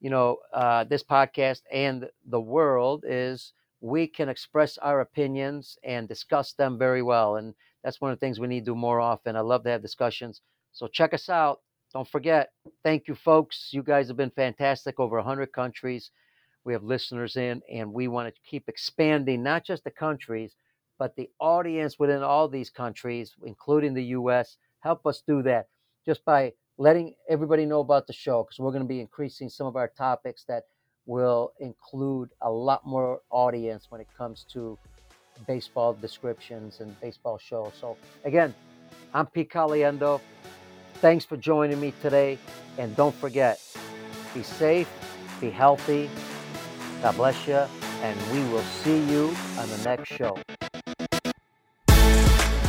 you 0.00 0.10
know 0.10 0.38
uh, 0.52 0.84
this 0.84 1.02
podcast 1.02 1.62
and 1.72 2.08
the 2.26 2.40
world 2.40 3.04
is 3.08 3.52
we 3.86 4.06
can 4.06 4.28
express 4.28 4.78
our 4.78 5.00
opinions 5.00 5.78
and 5.84 6.08
discuss 6.08 6.52
them 6.52 6.78
very 6.78 7.02
well. 7.02 7.36
And 7.36 7.54
that's 7.84 8.00
one 8.00 8.10
of 8.10 8.18
the 8.18 8.26
things 8.26 8.40
we 8.40 8.48
need 8.48 8.64
to 8.64 8.72
do 8.72 8.74
more 8.74 9.00
often. 9.00 9.36
I 9.36 9.40
love 9.40 9.62
to 9.64 9.70
have 9.70 9.82
discussions. 9.82 10.42
So 10.72 10.88
check 10.88 11.14
us 11.14 11.28
out. 11.28 11.60
Don't 11.92 12.08
forget. 12.08 12.50
Thank 12.82 13.08
you, 13.08 13.14
folks. 13.14 13.70
You 13.72 13.82
guys 13.82 14.08
have 14.08 14.16
been 14.16 14.30
fantastic 14.30 14.98
over 14.98 15.16
100 15.16 15.52
countries. 15.52 16.10
We 16.64 16.72
have 16.72 16.82
listeners 16.82 17.36
in, 17.36 17.62
and 17.72 17.92
we 17.92 18.08
want 18.08 18.34
to 18.34 18.40
keep 18.44 18.68
expanding 18.68 19.42
not 19.42 19.64
just 19.64 19.84
the 19.84 19.90
countries, 19.90 20.56
but 20.98 21.14
the 21.14 21.30
audience 21.38 21.98
within 21.98 22.22
all 22.22 22.48
these 22.48 22.70
countries, 22.70 23.34
including 23.44 23.94
the 23.94 24.04
U.S. 24.04 24.56
Help 24.80 25.06
us 25.06 25.22
do 25.26 25.42
that 25.42 25.68
just 26.04 26.24
by 26.24 26.52
letting 26.78 27.14
everybody 27.28 27.64
know 27.64 27.80
about 27.80 28.06
the 28.06 28.12
show 28.12 28.42
because 28.42 28.58
we're 28.58 28.72
going 28.72 28.82
to 28.82 28.88
be 28.88 29.00
increasing 29.00 29.48
some 29.48 29.66
of 29.66 29.76
our 29.76 29.88
topics 29.96 30.44
that 30.48 30.64
will 31.06 31.52
include 31.60 32.30
a 32.42 32.50
lot 32.50 32.84
more 32.86 33.20
audience 33.30 33.86
when 33.88 34.00
it 34.00 34.08
comes 34.16 34.44
to 34.52 34.78
baseball 35.46 35.94
descriptions 35.94 36.80
and 36.80 36.98
baseball 37.00 37.38
shows. 37.38 37.72
So, 37.80 37.96
again, 38.24 38.54
I'm 39.14 39.26
Pete 39.26 39.50
Caliendo. 39.50 40.20
Thanks 40.94 41.24
for 41.24 41.36
joining 41.36 41.80
me 41.80 41.92
today. 42.02 42.38
And 42.78 42.94
don't 42.96 43.14
forget, 43.14 43.60
be 44.34 44.42
safe, 44.42 44.88
be 45.40 45.50
healthy. 45.50 46.10
God 47.02 47.16
bless 47.16 47.46
you. 47.46 47.62
And 48.02 48.32
we 48.32 48.40
will 48.52 48.62
see 48.62 48.98
you 49.04 49.34
on 49.58 49.68
the 49.68 49.78
next 49.84 50.08
show. 50.08 50.36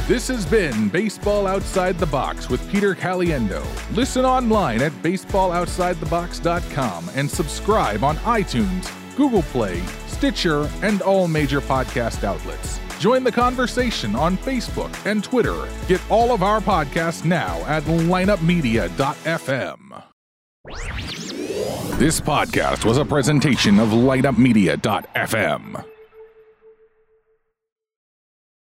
This 0.07 0.27
has 0.29 0.45
been 0.45 0.87
Baseball 0.87 1.45
Outside 1.45 1.99
the 1.99 2.05
Box 2.05 2.49
with 2.49 2.65
Peter 2.71 2.95
Caliendo. 2.95 3.61
Listen 3.93 4.23
online 4.23 4.81
at 4.81 4.93
baseballoutsidethebox.com 5.03 7.09
and 7.13 7.29
subscribe 7.29 8.05
on 8.05 8.15
iTunes, 8.19 8.89
Google 9.17 9.41
Play, 9.41 9.81
Stitcher, 10.07 10.69
and 10.81 11.01
all 11.01 11.27
major 11.27 11.59
podcast 11.59 12.23
outlets. 12.23 12.79
Join 12.99 13.25
the 13.25 13.33
conversation 13.33 14.15
on 14.15 14.37
Facebook 14.37 14.95
and 15.05 15.21
Twitter. 15.21 15.67
Get 15.89 15.99
all 16.09 16.31
of 16.31 16.41
our 16.41 16.61
podcasts 16.61 17.25
now 17.25 17.57
at 17.65 17.83
lineupmedia.fm. 17.83 20.03
This 21.99 22.21
podcast 22.21 22.85
was 22.85 22.97
a 22.97 23.03
presentation 23.03 23.77
of 23.77 23.89
lineupmedia.fm. 23.89 25.83